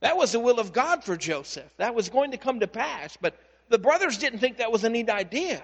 That 0.00 0.16
was 0.16 0.32
the 0.32 0.40
will 0.40 0.60
of 0.60 0.72
God 0.72 1.02
for 1.02 1.16
Joseph. 1.16 1.70
That 1.78 1.94
was 1.94 2.08
going 2.08 2.32
to 2.32 2.36
come 2.36 2.60
to 2.60 2.66
pass. 2.66 3.16
But 3.20 3.38
the 3.68 3.78
brothers 3.78 4.18
didn't 4.18 4.38
think 4.38 4.58
that 4.58 4.70
was 4.70 4.84
a 4.84 4.90
neat 4.90 5.08
idea. 5.08 5.62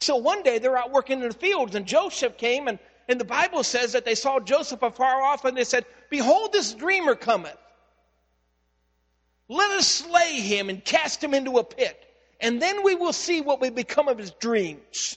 So 0.00 0.16
one 0.16 0.42
day 0.42 0.58
they're 0.58 0.76
out 0.76 0.90
working 0.90 1.22
in 1.22 1.28
the 1.28 1.34
fields, 1.34 1.74
and 1.74 1.86
Joseph 1.86 2.36
came, 2.36 2.68
and, 2.68 2.78
and 3.08 3.20
the 3.20 3.24
Bible 3.24 3.62
says 3.62 3.92
that 3.92 4.04
they 4.04 4.14
saw 4.14 4.40
Joseph 4.40 4.82
afar 4.82 5.22
off, 5.22 5.44
and 5.44 5.56
they 5.56 5.64
said, 5.64 5.86
Behold, 6.10 6.52
this 6.52 6.74
dreamer 6.74 7.14
cometh. 7.14 7.56
Let 9.48 9.70
us 9.72 9.86
slay 9.86 10.40
him 10.40 10.70
and 10.70 10.84
cast 10.84 11.22
him 11.22 11.34
into 11.34 11.58
a 11.58 11.64
pit, 11.64 12.02
and 12.40 12.60
then 12.60 12.82
we 12.82 12.94
will 12.94 13.12
see 13.12 13.40
what 13.40 13.60
will 13.60 13.70
become 13.70 14.08
of 14.08 14.18
his 14.18 14.30
dreams. 14.32 15.16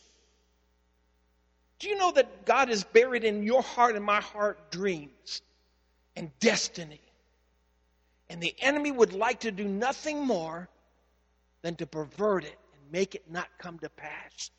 Do 1.79 1.89
you 1.89 1.97
know 1.97 2.11
that 2.11 2.45
God 2.45 2.69
has 2.69 2.83
buried 2.83 3.23
in 3.23 3.43
your 3.43 3.61
heart 3.61 3.95
and 3.95 4.03
my 4.03 4.21
heart 4.21 4.71
dreams 4.71 5.41
and 6.15 6.31
destiny? 6.39 7.01
And 8.29 8.41
the 8.41 8.55
enemy 8.59 8.91
would 8.91 9.13
like 9.13 9.41
to 9.41 9.51
do 9.51 9.63
nothing 9.63 10.25
more 10.25 10.67
than 11.61 11.75
to 11.75 11.85
pervert 11.85 12.43
it 12.43 12.57
and 12.73 12.91
make 12.91 13.15
it 13.15 13.29
not 13.29 13.47
come 13.57 13.79
to 13.79 13.89
pass. 13.89 14.51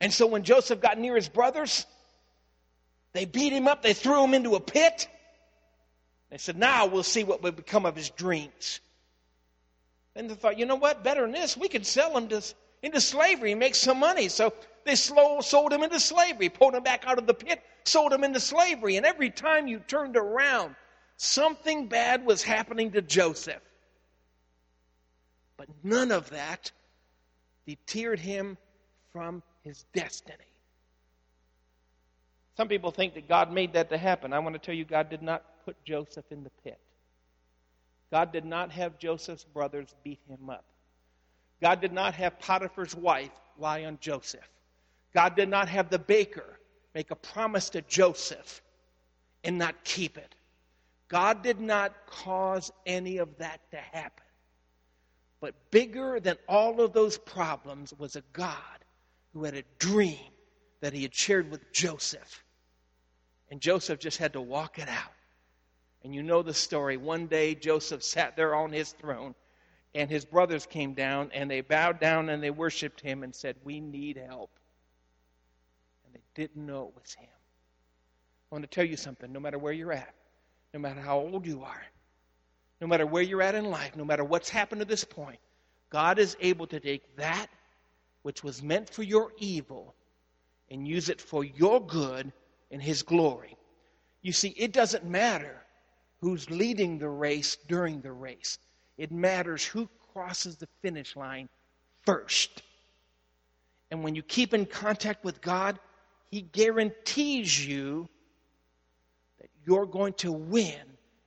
And 0.00 0.12
so 0.12 0.26
when 0.26 0.42
Joseph 0.42 0.80
got 0.80 0.98
near 0.98 1.14
his 1.14 1.28
brothers, 1.28 1.86
they 3.12 3.24
beat 3.24 3.52
him 3.52 3.68
up, 3.68 3.82
they 3.82 3.92
threw 3.92 4.24
him 4.24 4.34
into 4.34 4.56
a 4.56 4.60
pit. 4.60 5.08
They 6.30 6.38
said, 6.38 6.56
now 6.56 6.86
we'll 6.86 7.02
see 7.02 7.24
what 7.24 7.42
will 7.42 7.52
become 7.52 7.84
of 7.84 7.94
his 7.94 8.08
dreams. 8.10 8.80
And 10.14 10.28
they 10.28 10.34
thought, 10.34 10.58
you 10.58 10.66
know 10.66 10.76
what? 10.76 11.02
Better 11.02 11.22
than 11.22 11.32
this, 11.32 11.56
we 11.56 11.68
could 11.68 11.86
sell 11.86 12.16
him 12.16 12.28
to, 12.28 12.42
into 12.82 13.00
slavery 13.00 13.52
and 13.52 13.60
make 13.60 13.74
some 13.74 13.98
money. 13.98 14.28
So 14.28 14.52
they 14.84 14.94
slow, 14.94 15.40
sold 15.40 15.72
him 15.72 15.82
into 15.82 16.00
slavery, 16.00 16.48
pulled 16.48 16.74
him 16.74 16.82
back 16.82 17.04
out 17.06 17.18
of 17.18 17.26
the 17.26 17.34
pit, 17.34 17.62
sold 17.84 18.12
him 18.12 18.24
into 18.24 18.40
slavery. 18.40 18.96
And 18.96 19.06
every 19.06 19.30
time 19.30 19.66
you 19.66 19.78
turned 19.78 20.16
around, 20.16 20.74
something 21.16 21.86
bad 21.86 22.26
was 22.26 22.42
happening 22.42 22.92
to 22.92 23.02
Joseph. 23.02 23.62
But 25.56 25.68
none 25.82 26.10
of 26.10 26.30
that 26.30 26.72
deterred 27.66 28.18
him 28.18 28.58
from 29.12 29.42
his 29.62 29.84
destiny. 29.94 30.36
Some 32.56 32.68
people 32.68 32.90
think 32.90 33.14
that 33.14 33.28
God 33.28 33.50
made 33.52 33.72
that 33.74 33.90
to 33.90 33.98
happen. 33.98 34.32
I 34.32 34.40
want 34.40 34.54
to 34.54 34.58
tell 34.58 34.74
you, 34.74 34.84
God 34.84 35.08
did 35.08 35.22
not 35.22 35.42
put 35.64 35.82
Joseph 35.84 36.24
in 36.30 36.44
the 36.44 36.50
pit. 36.64 36.78
God 38.12 38.30
did 38.30 38.44
not 38.44 38.70
have 38.72 38.98
Joseph's 38.98 39.44
brothers 39.44 39.94
beat 40.04 40.20
him 40.28 40.50
up. 40.50 40.66
God 41.62 41.80
did 41.80 41.92
not 41.92 42.14
have 42.14 42.38
Potiphar's 42.38 42.94
wife 42.94 43.30
lie 43.58 43.84
on 43.84 43.96
Joseph. 44.02 44.46
God 45.14 45.34
did 45.34 45.48
not 45.48 45.68
have 45.68 45.88
the 45.88 45.98
baker 45.98 46.58
make 46.94 47.10
a 47.10 47.16
promise 47.16 47.70
to 47.70 47.80
Joseph 47.80 48.60
and 49.42 49.56
not 49.56 49.82
keep 49.82 50.18
it. 50.18 50.34
God 51.08 51.42
did 51.42 51.58
not 51.58 51.94
cause 52.06 52.70
any 52.84 53.16
of 53.16 53.38
that 53.38 53.60
to 53.70 53.78
happen. 53.78 54.24
But 55.40 55.54
bigger 55.70 56.20
than 56.20 56.36
all 56.46 56.82
of 56.82 56.92
those 56.92 57.16
problems 57.16 57.94
was 57.96 58.14
a 58.14 58.22
God 58.34 58.56
who 59.32 59.44
had 59.44 59.54
a 59.54 59.64
dream 59.78 60.18
that 60.82 60.92
he 60.92 61.02
had 61.02 61.14
shared 61.14 61.50
with 61.50 61.72
Joseph. 61.72 62.44
And 63.50 63.58
Joseph 63.60 63.98
just 63.98 64.18
had 64.18 64.34
to 64.34 64.40
walk 64.40 64.78
it 64.78 64.88
out. 64.88 65.12
And 66.04 66.14
you 66.14 66.22
know 66.22 66.42
the 66.42 66.54
story. 66.54 66.96
One 66.96 67.26
day, 67.26 67.54
Joseph 67.54 68.02
sat 68.02 68.36
there 68.36 68.54
on 68.54 68.72
his 68.72 68.92
throne, 68.92 69.34
and 69.94 70.10
his 70.10 70.24
brothers 70.24 70.66
came 70.66 70.94
down, 70.94 71.30
and 71.32 71.50
they 71.50 71.60
bowed 71.60 72.00
down 72.00 72.28
and 72.28 72.42
they 72.42 72.50
worshiped 72.50 73.00
him 73.00 73.22
and 73.22 73.34
said, 73.34 73.56
We 73.64 73.80
need 73.80 74.16
help. 74.16 74.50
And 76.04 76.14
they 76.14 76.22
didn't 76.34 76.66
know 76.66 76.88
it 76.88 77.00
was 77.00 77.14
him. 77.14 77.28
I 78.50 78.54
want 78.54 78.64
to 78.64 78.70
tell 78.70 78.84
you 78.84 78.96
something 78.96 79.32
no 79.32 79.40
matter 79.40 79.58
where 79.58 79.72
you're 79.72 79.92
at, 79.92 80.14
no 80.74 80.80
matter 80.80 81.00
how 81.00 81.18
old 81.18 81.46
you 81.46 81.62
are, 81.62 81.82
no 82.80 82.86
matter 82.86 83.06
where 83.06 83.22
you're 83.22 83.42
at 83.42 83.54
in 83.54 83.66
life, 83.66 83.96
no 83.96 84.04
matter 84.04 84.24
what's 84.24 84.50
happened 84.50 84.80
to 84.80 84.84
this 84.84 85.04
point, 85.04 85.38
God 85.88 86.18
is 86.18 86.36
able 86.40 86.66
to 86.66 86.80
take 86.80 87.16
that 87.16 87.46
which 88.22 88.42
was 88.42 88.62
meant 88.62 88.90
for 88.90 89.02
your 89.02 89.32
evil 89.38 89.94
and 90.70 90.86
use 90.86 91.08
it 91.08 91.20
for 91.20 91.44
your 91.44 91.80
good 91.80 92.32
and 92.70 92.82
His 92.82 93.02
glory. 93.02 93.56
You 94.20 94.32
see, 94.32 94.48
it 94.48 94.72
doesn't 94.72 95.04
matter 95.04 95.61
who's 96.22 96.48
leading 96.48 96.98
the 96.98 97.08
race 97.08 97.56
during 97.66 98.00
the 98.00 98.12
race. 98.12 98.58
It 98.96 99.10
matters 99.10 99.64
who 99.64 99.88
crosses 100.12 100.56
the 100.56 100.68
finish 100.80 101.16
line 101.16 101.48
first. 102.06 102.62
And 103.90 104.04
when 104.04 104.14
you 104.14 104.22
keep 104.22 104.54
in 104.54 104.64
contact 104.64 105.24
with 105.24 105.42
God, 105.42 105.78
He 106.30 106.40
guarantees 106.40 107.66
you 107.66 108.08
that 109.40 109.50
you're 109.66 109.84
going 109.84 110.14
to 110.14 110.30
win 110.30 110.80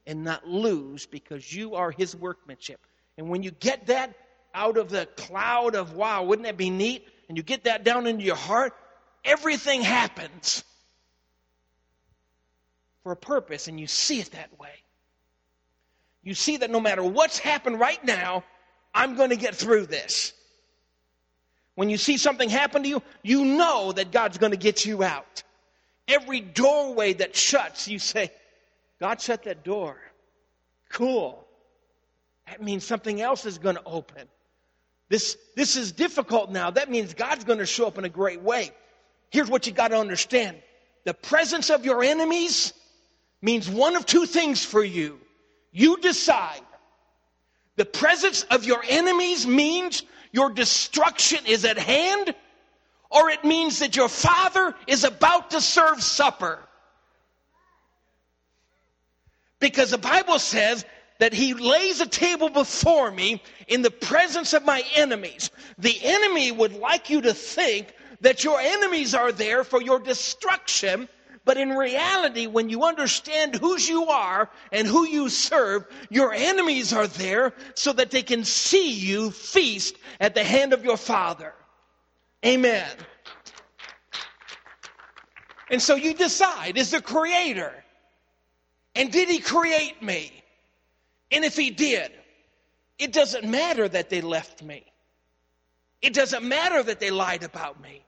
and 0.08 0.24
not 0.24 0.48
lose 0.48 1.06
because 1.06 1.54
you 1.54 1.76
are 1.76 1.92
His 1.92 2.16
workmanship. 2.16 2.80
And 3.18 3.30
when 3.30 3.44
you 3.44 3.52
get 3.52 3.88
that 3.88 4.16
out 4.54 4.78
of 4.78 4.90
the 4.90 5.08
cloud 5.18 5.76
of, 5.76 5.94
wow, 5.94 6.24
wouldn't 6.24 6.46
that 6.46 6.58
be 6.58 6.70
neat? 6.70 7.06
And 7.28 7.38
you 7.38 7.44
get 7.44 7.66
that 7.66 7.84
down 7.84 8.08
into 8.08 8.24
your 8.24 8.36
heart, 8.36 8.74
everything 9.26 9.82
happens 9.82 10.64
for 13.04 13.12
a 13.12 13.18
purpose, 13.18 13.68
and 13.68 13.78
you 13.78 13.88
see 13.88 14.22
it 14.22 14.32
that 14.32 14.58
way 14.58 14.70
you 16.26 16.34
see 16.34 16.58
that 16.58 16.70
no 16.70 16.82
matter 16.82 17.04
what's 17.04 17.40
happened 17.40 17.80
right 17.80 18.04
now, 18.04 18.44
I'm 18.94 19.16
going 19.16 19.30
to 19.30 19.36
get 19.38 19.56
through 19.56 19.86
this. 19.86 20.34
When 21.76 21.90
you 21.90 21.98
see 21.98 22.18
something 22.18 22.50
happen 22.50 22.84
to 22.84 22.90
you, 22.90 23.04
you 23.22 23.46
know 23.46 23.92
that 23.92 24.12
God's 24.12 24.38
going 24.38 24.52
to 24.52 24.58
get 24.58 24.86
you 24.86 25.04
out. 25.04 25.44
Every 26.08 26.42
doorway 26.42 27.14
that 27.14 27.36
shuts, 27.36 27.88
you 27.88 28.00
say, 28.00 28.32
God 29.00 29.22
shut 29.22 29.44
that 29.44 29.64
door. 29.64 29.98
Cool. 30.90 31.46
That 32.48 32.62
means 32.62 32.84
something 32.84 33.22
else 33.22 33.46
is 33.46 33.58
going 33.58 33.76
to 33.76 33.84
open. 33.86 34.28
This, 35.10 35.38
this 35.56 35.76
is 35.76 35.92
difficult 35.92 36.50
now. 36.50 36.72
That 36.72 36.90
means 36.90 37.14
God's 37.14 37.44
going 37.44 37.60
to 37.60 37.66
show 37.66 37.86
up 37.86 37.98
in 37.98 38.06
a 38.06 38.10
great 38.10 38.42
way. 38.42 38.72
Here's 39.30 39.50
what 39.50 39.68
you 39.68 39.74
got 39.74 39.90
to 39.90 39.98
understand 39.98 40.58
the 41.04 41.14
presence 41.14 41.70
of 41.70 41.86
your 41.86 42.04
enemies 42.04 42.74
means 43.42 43.70
one 43.70 43.96
of 43.96 44.08
two 44.08 44.26
things 44.26 44.66
for 44.66 44.84
you. 44.84 45.20
You 45.76 45.98
decide. 45.98 46.62
The 47.76 47.84
presence 47.84 48.44
of 48.44 48.64
your 48.64 48.82
enemies 48.88 49.46
means 49.46 50.04
your 50.32 50.50
destruction 50.50 51.46
is 51.46 51.66
at 51.66 51.78
hand, 51.78 52.34
or 53.10 53.30
it 53.30 53.44
means 53.44 53.80
that 53.80 53.94
your 53.94 54.08
father 54.08 54.74
is 54.88 55.04
about 55.04 55.52
to 55.52 55.60
serve 55.60 56.02
supper. 56.02 56.60
Because 59.60 59.92
the 59.92 59.98
Bible 59.98 60.40
says 60.40 60.86
that 61.20 61.34
he 61.34 61.54
lays 61.54 62.00
a 62.00 62.08
table 62.08 62.48
before 62.48 63.12
me 63.12 63.44
in 63.68 63.82
the 63.82 63.92
presence 63.92 64.54
of 64.54 64.64
my 64.64 64.82
enemies. 64.96 65.52
The 65.78 65.98
enemy 66.02 66.54
would 66.54 66.72
like 66.72 67.10
you 67.10 67.20
to 67.20 67.34
think 67.34 67.94
that 68.22 68.46
your 68.46 68.62
enemies 68.62 69.14
are 69.14 69.34
there 69.34 69.66
for 69.66 69.82
your 69.82 70.00
destruction. 70.00 71.10
But 71.46 71.58
in 71.58 71.70
reality, 71.70 72.48
when 72.48 72.70
you 72.70 72.84
understand 72.84 73.56
whose 73.56 73.88
you 73.88 74.08
are 74.08 74.50
and 74.72 74.88
who 74.88 75.06
you 75.06 75.30
serve, 75.30 75.86
your 76.10 76.34
enemies 76.34 76.92
are 76.92 77.06
there 77.06 77.54
so 77.76 77.94
that 77.94 78.10
they 78.10 78.24
can 78.24 78.44
see 78.44 78.92
you 78.92 79.30
feast 79.30 79.96
at 80.20 80.34
the 80.34 80.44
hand 80.44 80.74
of 80.74 80.84
your 80.84 80.98
Father. 80.98 81.54
Amen. 82.44 82.90
And 85.70 85.80
so 85.80 85.96
you 85.96 86.16
decide, 86.16 86.78
is 86.78 86.92
the 86.92 87.02
Creator? 87.02 87.74
And 88.96 89.12
did 89.12 89.30
He 89.30 89.40
create 89.40 90.02
me? 90.02 90.32
And 91.32 91.46
if 91.46 91.56
He 91.56 91.70
did, 91.70 92.12
it 92.98 93.14
doesn't 93.14 93.48
matter 93.48 93.88
that 93.88 94.10
they 94.10 94.22
left 94.22 94.64
me. 94.64 94.84
It 96.02 96.14
doesn't 96.14 96.44
matter 96.44 96.82
that 96.82 97.00
they 97.00 97.12
lied 97.12 97.44
about 97.44 97.80
me. 97.82 98.04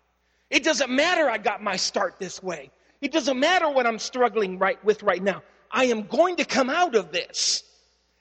It 0.49 0.63
doesn't 0.63 0.89
matter 0.89 1.29
I 1.29 1.37
got 1.37 1.61
my 1.61 1.75
start 1.75 2.15
this 2.19 2.41
way. 2.41 2.71
It 3.01 3.11
doesn't 3.11 3.39
matter 3.39 3.69
what 3.69 3.85
I'm 3.85 3.99
struggling 3.99 4.57
right 4.57 4.83
with 4.83 5.03
right 5.03 5.21
now. 5.21 5.43
I 5.69 5.85
am 5.85 6.03
going 6.03 6.37
to 6.37 6.45
come 6.45 6.69
out 6.69 6.95
of 6.95 7.11
this. 7.11 7.63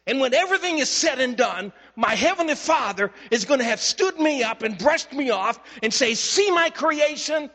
And 0.06 0.20
when 0.20 0.34
everything 0.34 0.78
is 0.78 0.88
said 0.88 1.18
and 1.18 1.36
done, 1.36 1.72
my 1.96 2.14
heavenly 2.14 2.54
Father 2.54 3.10
is 3.30 3.44
going 3.44 3.58
to 3.58 3.64
have 3.64 3.80
stood 3.80 4.18
me 4.18 4.42
up 4.42 4.62
and 4.62 4.78
brushed 4.78 5.12
me 5.12 5.30
off 5.30 5.58
and 5.82 5.92
say, 5.92 6.14
See 6.14 6.50
my 6.50 6.70
creation? 6.70 7.50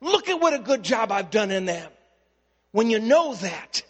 Look 0.00 0.28
at 0.28 0.40
what 0.40 0.54
a 0.54 0.58
good 0.58 0.82
job 0.82 1.12
I've 1.12 1.30
done 1.30 1.50
in 1.50 1.66
them. 1.66 1.90
When 2.72 2.88
you 2.88 3.00
know 3.00 3.34
that, 3.34 3.82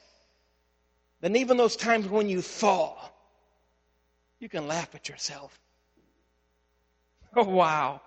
then 1.21 1.37
even 1.37 1.57
those 1.57 1.77
times 1.77 2.09
when 2.09 2.29
you 2.29 2.43
fall, 2.43 3.14
you 4.40 4.49
can 4.49 4.66
laugh 4.66 4.95
at 4.95 5.09
yourself. 5.09 5.59
Oh, 7.37 7.45
wow. 7.45 8.01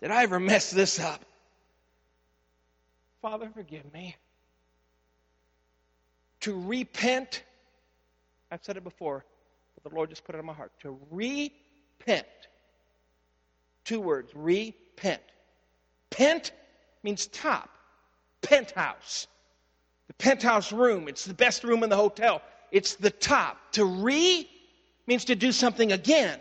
Did 0.00 0.10
I 0.10 0.22
ever 0.22 0.40
mess 0.40 0.70
this 0.70 0.98
up? 0.98 1.22
Father, 3.22 3.48
forgive 3.54 3.90
me. 3.92 4.16
To 6.40 6.60
repent, 6.60 7.44
I've 8.50 8.64
said 8.64 8.76
it 8.76 8.82
before, 8.82 9.24
but 9.76 9.88
the 9.88 9.96
Lord 9.96 10.10
just 10.10 10.24
put 10.24 10.34
it 10.34 10.38
in 10.38 10.44
my 10.44 10.52
heart. 10.52 10.72
To 10.80 10.98
repent. 11.12 12.26
Two 13.84 14.00
words 14.00 14.32
repent. 14.34 15.22
Pent 16.10 16.50
means 17.04 17.26
top, 17.28 17.70
penthouse. 18.42 19.28
The 20.08 20.14
penthouse 20.14 20.72
room, 20.72 21.06
it's 21.06 21.24
the 21.24 21.32
best 21.32 21.62
room 21.62 21.84
in 21.84 21.90
the 21.90 21.96
hotel. 21.96 22.42
It's 22.72 22.96
the 22.96 23.10
top. 23.10 23.56
To 23.72 23.84
re 23.84 24.48
means 25.06 25.26
to 25.26 25.36
do 25.36 25.52
something 25.52 25.92
again. 25.92 26.40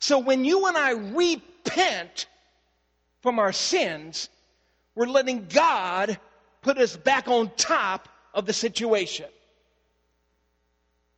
So 0.00 0.18
when 0.18 0.44
you 0.44 0.66
and 0.66 0.76
I 0.76 0.90
repent 0.90 2.26
from 3.20 3.38
our 3.38 3.52
sins, 3.52 4.28
we're 5.00 5.06
letting 5.06 5.46
God 5.46 6.20
put 6.60 6.76
us 6.76 6.94
back 6.94 7.26
on 7.26 7.50
top 7.56 8.06
of 8.34 8.44
the 8.44 8.52
situation. 8.52 9.30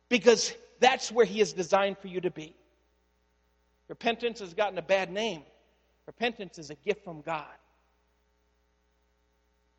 Because 0.07 0.53
that's 0.79 1.11
where 1.11 1.25
He 1.25 1.41
is 1.41 1.51
designed 1.51 1.97
for 1.97 2.07
you 2.07 2.21
to 2.21 2.31
be. 2.31 2.55
Repentance 3.89 4.39
has 4.39 4.53
gotten 4.53 4.77
a 4.77 4.81
bad 4.81 5.11
name. 5.11 5.41
Repentance 6.07 6.57
is 6.59 6.69
a 6.69 6.75
gift 6.75 7.03
from 7.03 7.19
God. 7.23 7.43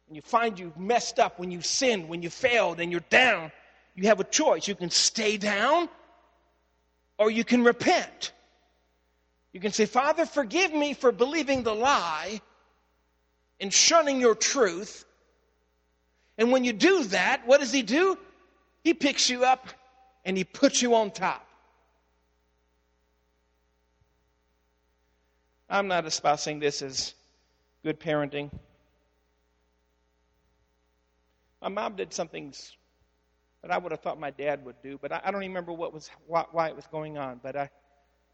When 0.07 0.17
you 0.17 0.21
find 0.21 0.59
you've 0.59 0.79
messed 0.79 1.19
up, 1.19 1.38
when 1.38 1.51
you 1.51 1.62
sinned, 1.62 2.07
when 2.07 2.23
you 2.23 2.29
failed, 2.29 2.81
and 2.81 2.93
you're 2.93 3.01
down, 3.09 3.53
you 3.95 4.09
have 4.09 4.21
a 4.21 4.25
choice. 4.25 4.69
You 4.69 4.75
can 4.75 4.90
stay 4.90 5.38
down 5.38 5.88
or 7.17 7.31
you 7.31 7.43
can 7.43 7.64
repent. 7.64 8.33
You 9.55 9.61
can 9.61 9.73
say, 9.73 9.87
Father, 9.87 10.27
forgive 10.27 10.75
me 10.75 10.93
for 10.93 11.11
believing 11.11 11.62
the 11.62 11.75
lie 11.75 12.43
and 13.64 13.72
shunning 13.72 14.20
your 14.20 14.35
truth. 14.35 15.07
And 16.37 16.53
when 16.53 16.64
you 16.64 16.74
do 16.74 17.05
that, 17.05 17.46
what 17.46 17.61
does 17.61 17.72
He 17.72 17.81
do? 17.81 18.18
He 18.83 18.92
picks 18.92 19.31
you 19.31 19.42
up 19.42 19.68
and 20.27 20.37
He 20.37 20.44
puts 20.44 20.83
you 20.83 20.94
on 20.94 21.11
top. 21.11 21.48
I'm 25.70 25.88
not 25.88 26.05
espousing 26.05 26.59
this 26.59 26.83
as 26.83 27.14
good 27.83 27.98
parenting. 27.98 28.50
My 31.62 31.70
mom 31.70 31.96
did 31.96 32.12
something 32.12 32.53
that 33.62 33.70
I 33.70 33.79
would 33.79 33.92
have 33.92 34.03
thought 34.03 34.20
my 34.20 34.31
dad 34.31 34.62
would 34.66 34.77
do, 34.83 34.98
but 35.00 35.11
I, 35.11 35.22
I 35.24 35.31
don't 35.31 35.40
remember 35.40 35.72
what 35.72 35.94
was 35.94 36.11
why, 36.27 36.44
why, 36.53 36.68
it 36.68 36.77
was 36.77 36.87
going 36.88 37.16
on. 37.16 37.40
But 37.42 37.57
I 37.57 37.70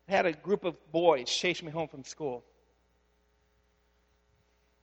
had 0.08 0.26
a 0.26 0.32
group 0.32 0.64
of 0.64 0.76
boys 0.90 1.30
chase 1.30 1.62
me 1.62 1.70
home 1.70 1.86
from 1.86 2.02
school, 2.02 2.44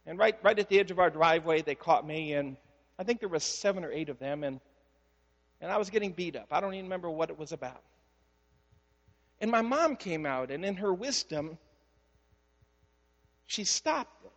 and 0.07 0.17
right 0.17 0.35
right 0.41 0.57
at 0.57 0.69
the 0.69 0.79
edge 0.79 0.89
of 0.89 0.97
our 0.97 1.11
driveway, 1.11 1.61
they 1.61 1.75
caught 1.75 2.07
me, 2.07 2.33
and 2.33 2.57
I 2.97 3.03
think 3.03 3.19
there 3.19 3.29
was 3.29 3.43
seven 3.43 3.85
or 3.85 3.91
eight 3.91 4.09
of 4.09 4.17
them, 4.17 4.43
and 4.43 4.59
and 5.61 5.71
I 5.71 5.77
was 5.77 5.91
getting 5.91 6.11
beat 6.11 6.35
up. 6.35 6.47
I 6.49 6.59
don't 6.59 6.73
even 6.73 6.85
remember 6.85 7.11
what 7.11 7.29
it 7.29 7.37
was 7.37 7.51
about. 7.51 7.83
And 9.39 9.51
my 9.51 9.61
mom 9.61 9.95
came 9.95 10.25
out, 10.25 10.49
and 10.49 10.65
in 10.65 10.77
her 10.77 10.91
wisdom, 10.91 11.59
she 13.45 13.63
stopped 13.63 14.25
it, 14.25 14.31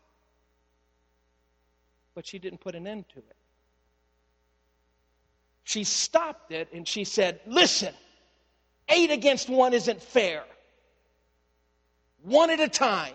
but 2.15 2.27
she 2.27 2.39
didn't 2.39 2.61
put 2.61 2.75
an 2.75 2.87
end 2.87 3.09
to 3.15 3.19
it 3.21 3.37
she 5.71 5.85
stopped 5.85 6.51
it 6.51 6.69
and 6.73 6.87
she 6.87 7.05
said, 7.05 7.39
Listen, 7.47 7.95
eight 8.89 9.13
against 9.13 9.49
one 9.49 9.73
isn't 9.73 10.03
fair. 10.03 10.43
One 12.25 12.51
at 12.51 12.59
a 12.59 12.69
time. 12.69 13.15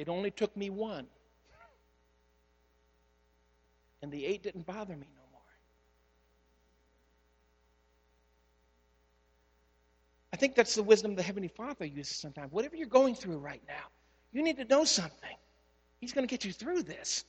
It 0.00 0.08
only 0.08 0.30
took 0.30 0.56
me 0.56 0.70
one. 0.70 1.06
And 4.00 4.10
the 4.10 4.24
eight 4.24 4.42
didn't 4.42 4.64
bother 4.64 4.96
me 4.96 5.06
no 5.14 5.22
more. 5.30 5.42
I 10.32 10.38
think 10.38 10.54
that's 10.54 10.74
the 10.74 10.82
wisdom 10.82 11.16
the 11.16 11.22
Heavenly 11.22 11.48
Father 11.48 11.84
uses 11.84 12.16
sometimes. 12.16 12.50
Whatever 12.50 12.76
you're 12.76 12.86
going 12.86 13.14
through 13.14 13.36
right 13.36 13.60
now, 13.68 13.88
you 14.32 14.42
need 14.42 14.56
to 14.56 14.64
know 14.64 14.84
something. 14.84 15.36
He's 16.00 16.14
going 16.14 16.26
to 16.26 16.30
get 16.30 16.46
you 16.46 16.52
through 16.54 16.84
this. 16.84 17.26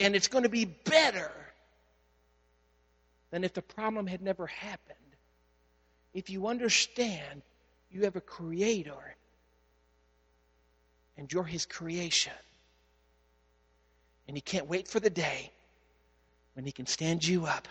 And 0.00 0.16
it's 0.16 0.26
going 0.26 0.42
to 0.42 0.50
be 0.50 0.64
better 0.64 1.30
than 3.30 3.44
if 3.44 3.54
the 3.54 3.62
problem 3.62 4.08
had 4.08 4.22
never 4.22 4.48
happened. 4.48 4.96
If 6.14 6.30
you 6.30 6.48
understand 6.48 7.42
you 7.92 8.02
have 8.02 8.16
a 8.16 8.20
creator 8.20 9.16
and 11.16 11.32
you're 11.32 11.44
his 11.44 11.66
creation. 11.66 12.32
And 14.28 14.36
he 14.36 14.40
can't 14.40 14.66
wait 14.66 14.88
for 14.88 15.00
the 15.00 15.10
day 15.10 15.50
when 16.54 16.64
he 16.64 16.72
can 16.72 16.86
stand 16.86 17.26
you 17.26 17.46
up 17.46 17.68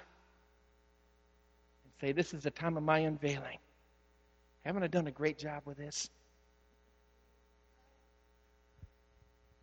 and 1.84 1.94
say, 2.00 2.12
This 2.12 2.34
is 2.34 2.44
the 2.44 2.52
time 2.52 2.78
of 2.78 2.84
my 2.84 3.00
unveiling. 3.00 3.58
Haven't 4.64 4.84
I 4.84 4.88
done 4.88 5.08
a 5.08 5.12
great 5.12 5.38
job 5.38 5.64
with 5.66 5.78
this? 5.78 6.10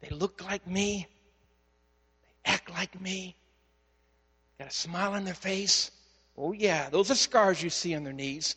They 0.00 0.10
look 0.10 0.44
like 0.44 0.66
me. 0.66 1.06
They 2.22 2.52
act 2.52 2.70
like 2.70 3.00
me. 3.00 3.36
Got 4.58 4.68
a 4.68 4.70
smile 4.70 5.12
on 5.14 5.24
their 5.24 5.34
face. 5.34 5.90
Oh, 6.36 6.52
yeah, 6.52 6.88
those 6.90 7.10
are 7.10 7.14
scars 7.14 7.62
you 7.62 7.70
see 7.70 7.94
on 7.94 8.04
their 8.04 8.12
knees. 8.12 8.56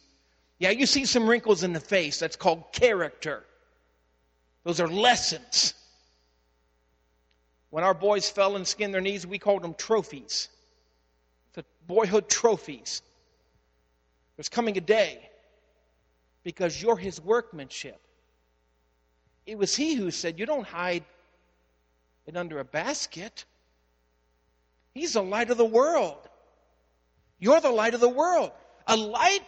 Yeah, 0.59 0.69
you 0.69 0.85
see 0.85 1.05
some 1.05 1.27
wrinkles 1.27 1.63
in 1.63 1.73
the 1.73 1.79
face. 1.79 2.19
That's 2.19 2.35
called 2.35 2.71
character. 2.71 3.43
Those 4.65 4.81
are 4.81 4.87
lessons. 4.87 5.75
When 7.69 7.83
our 7.83 7.93
boys 7.93 8.29
fell 8.29 8.55
and 8.55 8.67
skinned 8.67 8.93
their 8.93 9.01
knees, 9.01 9.25
we 9.25 9.37
called 9.37 9.61
them 9.61 9.75
trophies. 9.75 10.49
The 11.53 11.63
boyhood 11.87 12.27
trophies. 12.27 13.01
There's 14.35 14.49
coming 14.49 14.77
a 14.77 14.81
day 14.81 15.29
because 16.43 16.81
you're 16.81 16.97
his 16.97 17.21
workmanship. 17.21 18.01
It 19.45 19.57
was 19.57 19.75
he 19.75 19.93
who 19.93 20.09
said, 20.09 20.39
You 20.39 20.47
don't 20.47 20.67
hide 20.67 21.03
it 22.25 22.35
under 22.35 22.59
a 22.59 22.65
basket. 22.65 23.45
He's 24.93 25.13
the 25.13 25.21
light 25.21 25.51
of 25.51 25.57
the 25.57 25.65
world. 25.65 26.27
You're 27.37 27.61
the 27.61 27.69
light 27.69 27.93
of 27.93 27.99
the 27.99 28.09
world. 28.09 28.51
A 28.87 28.97
light, 28.97 29.41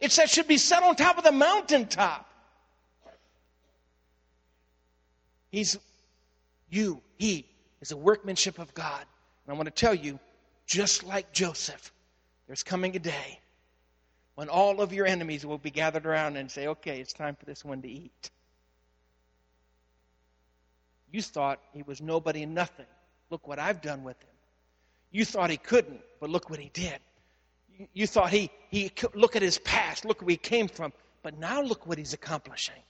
it 0.00 0.12
says, 0.12 0.30
should 0.30 0.48
be 0.48 0.58
set 0.58 0.82
on 0.82 0.96
top 0.96 1.16
of 1.16 1.24
the 1.24 1.32
mountaintop. 1.32 2.27
He's 5.50 5.78
you, 6.70 7.00
he 7.16 7.46
is 7.80 7.92
a 7.92 7.96
workmanship 7.96 8.58
of 8.58 8.72
God. 8.74 9.04
And 9.46 9.54
I 9.54 9.56
want 9.56 9.66
to 9.66 9.70
tell 9.70 9.94
you, 9.94 10.18
just 10.66 11.04
like 11.04 11.32
Joseph, 11.32 11.92
there's 12.46 12.62
coming 12.62 12.94
a 12.96 12.98
day 12.98 13.40
when 14.34 14.48
all 14.48 14.80
of 14.80 14.92
your 14.92 15.06
enemies 15.06 15.44
will 15.44 15.58
be 15.58 15.70
gathered 15.70 16.06
around 16.06 16.36
and 16.36 16.50
say, 16.50 16.68
okay, 16.68 17.00
it's 17.00 17.12
time 17.12 17.34
for 17.34 17.44
this 17.46 17.64
one 17.64 17.82
to 17.82 17.88
eat. 17.88 18.30
You 21.10 21.22
thought 21.22 21.60
he 21.72 21.82
was 21.82 22.00
nobody 22.00 22.42
and 22.42 22.54
nothing. 22.54 22.86
Look 23.30 23.48
what 23.48 23.58
I've 23.58 23.80
done 23.80 24.04
with 24.04 24.20
him. 24.20 24.28
You 25.10 25.24
thought 25.24 25.50
he 25.50 25.56
couldn't, 25.56 26.00
but 26.20 26.28
look 26.28 26.50
what 26.50 26.58
he 26.58 26.70
did. 26.72 26.98
You 27.94 28.06
thought 28.06 28.30
he, 28.30 28.50
he 28.70 28.92
look 29.14 29.36
at 29.36 29.42
his 29.42 29.58
past, 29.58 30.04
look 30.04 30.20
where 30.20 30.30
he 30.30 30.36
came 30.36 30.68
from, 30.68 30.92
but 31.22 31.38
now 31.38 31.62
look 31.62 31.86
what 31.86 31.96
he's 31.96 32.12
accomplishing. 32.12 32.82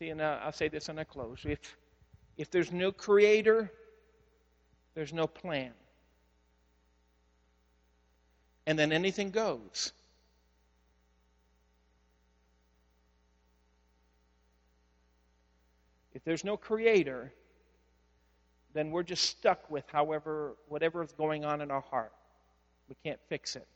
See, 0.00 0.08
and 0.08 0.20
I'll 0.20 0.50
say 0.50 0.66
this 0.66 0.88
and 0.88 0.98
I 0.98 1.04
close. 1.04 1.44
If, 1.44 1.76
if 2.36 2.50
there's 2.50 2.72
no 2.72 2.90
creator, 2.90 3.70
there's 4.94 5.12
no 5.12 5.28
plan 5.28 5.72
and 8.70 8.78
then 8.78 8.92
anything 8.92 9.30
goes. 9.30 9.92
If 16.14 16.22
there's 16.22 16.44
no 16.44 16.56
creator, 16.56 17.32
then 18.72 18.92
we're 18.92 19.02
just 19.02 19.24
stuck 19.24 19.68
with 19.70 19.84
however 19.90 20.54
whatever 20.68 21.02
is 21.02 21.10
going 21.12 21.44
on 21.44 21.60
in 21.60 21.72
our 21.72 21.80
heart. 21.80 22.12
We 22.88 22.94
can't 23.02 23.18
fix 23.28 23.56
it. 23.56 23.66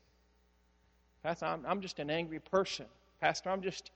Pastor, 1.25 1.47
I'm, 1.47 1.67
I'm 1.67 1.81
just 1.81 1.99
an 1.99 2.09
angry 2.09 2.39
person. 2.39 2.87
Pastor, 3.21 3.51
I'm 3.51 3.63
just 3.63 3.91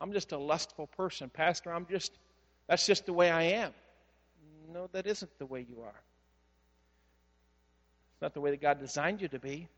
I'm 0.00 0.12
just 0.12 0.32
a 0.32 0.38
lustful 0.38 0.86
person. 0.86 1.30
Pastor, 1.30 1.72
I'm 1.72 1.86
just 1.86 2.12
that's 2.68 2.86
just 2.86 3.06
the 3.06 3.12
way 3.12 3.30
I 3.30 3.42
am. 3.42 3.72
No, 4.72 4.88
that 4.92 5.06
isn't 5.06 5.30
the 5.38 5.46
way 5.46 5.64
you 5.68 5.82
are. 5.82 6.00
It's 8.14 8.22
not 8.22 8.34
the 8.34 8.40
way 8.40 8.50
that 8.50 8.60
God 8.60 8.78
designed 8.78 9.22
you 9.22 9.28
to 9.28 9.38
be. 9.38 9.68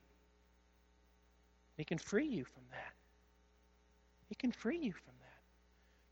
He 1.77 1.85
can 1.85 1.99
free 1.99 2.27
you 2.27 2.45
from 2.45 2.63
that. 2.71 2.93
He 4.29 4.35
can 4.35 4.53
free 4.53 4.79
you 4.79 4.93
from 4.93 5.15
that. 5.21 5.41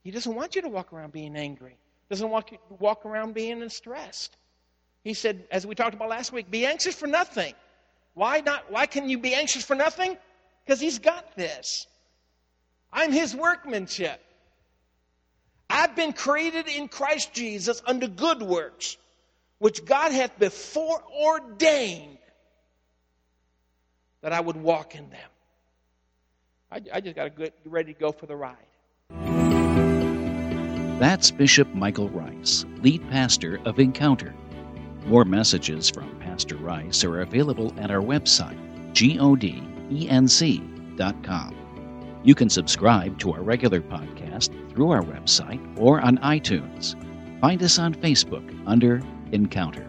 He 0.03 0.11
doesn't 0.11 0.33
want 0.33 0.55
you 0.55 0.61
to 0.61 0.69
walk 0.69 0.93
around 0.93 1.11
being 1.11 1.35
angry. 1.35 1.77
Doesn't 2.09 2.29
want 2.29 2.51
you 2.51 2.57
to 2.69 2.73
walk 2.75 3.05
around 3.05 3.33
being 3.33 3.67
stressed. 3.69 4.35
He 5.03 5.13
said, 5.13 5.45
as 5.51 5.65
we 5.67 5.75
talked 5.75 5.93
about 5.93 6.09
last 6.09 6.31
week, 6.31 6.49
be 6.49 6.65
anxious 6.65 6.95
for 6.95 7.07
nothing. 7.07 7.53
Why 8.13 8.39
not? 8.41 8.71
Why 8.71 8.85
can 8.85 9.09
you 9.09 9.17
be 9.17 9.33
anxious 9.33 9.63
for 9.63 9.75
nothing? 9.75 10.17
Because 10.65 10.79
he's 10.79 10.99
got 10.99 11.35
this. 11.35 11.87
I'm 12.91 13.11
his 13.11 13.35
workmanship. 13.35 14.21
I've 15.69 15.95
been 15.95 16.13
created 16.13 16.67
in 16.67 16.87
Christ 16.87 17.33
Jesus 17.33 17.81
unto 17.85 18.07
good 18.07 18.41
works, 18.41 18.97
which 19.59 19.85
God 19.85 20.11
hath 20.11 20.37
before 20.39 21.03
ordained 21.11 22.17
that 24.21 24.33
I 24.33 24.39
would 24.39 24.57
walk 24.57 24.95
in 24.95 25.09
them. 25.09 25.29
I, 26.71 26.81
I 26.93 27.01
just 27.01 27.15
got 27.15 27.23
to 27.25 27.29
get 27.29 27.53
ready 27.65 27.93
to 27.93 27.99
go 27.99 28.11
for 28.11 28.25
the 28.25 28.35
ride. 28.35 28.55
That's 30.99 31.29
Bishop 31.31 31.73
Michael 31.75 32.09
Rice, 32.09 32.65
lead 32.81 33.07
pastor 33.09 33.59
of 33.65 33.79
Encounter. 33.79 34.33
More 35.05 35.25
messages 35.25 35.89
from 35.89 36.19
Pastor 36.19 36.57
Rice 36.57 37.03
are 37.03 37.21
available 37.21 37.73
at 37.79 37.91
our 37.91 38.01
website, 38.01 38.57
godenc.com. 38.93 39.27
You 42.27 42.35
can 42.35 42.49
subscribe 42.49 43.17
to 43.19 43.31
our 43.31 43.41
regular 43.41 43.79
podcast 43.79 44.51
through 44.73 44.91
our 44.91 45.01
website 45.01 45.61
or 45.79 46.01
on 46.01 46.17
iTunes. 46.17 46.99
Find 47.39 47.63
us 47.63 47.79
on 47.79 47.93
Facebook 47.93 48.43
under 48.67 49.01
Encounter. 49.31 49.87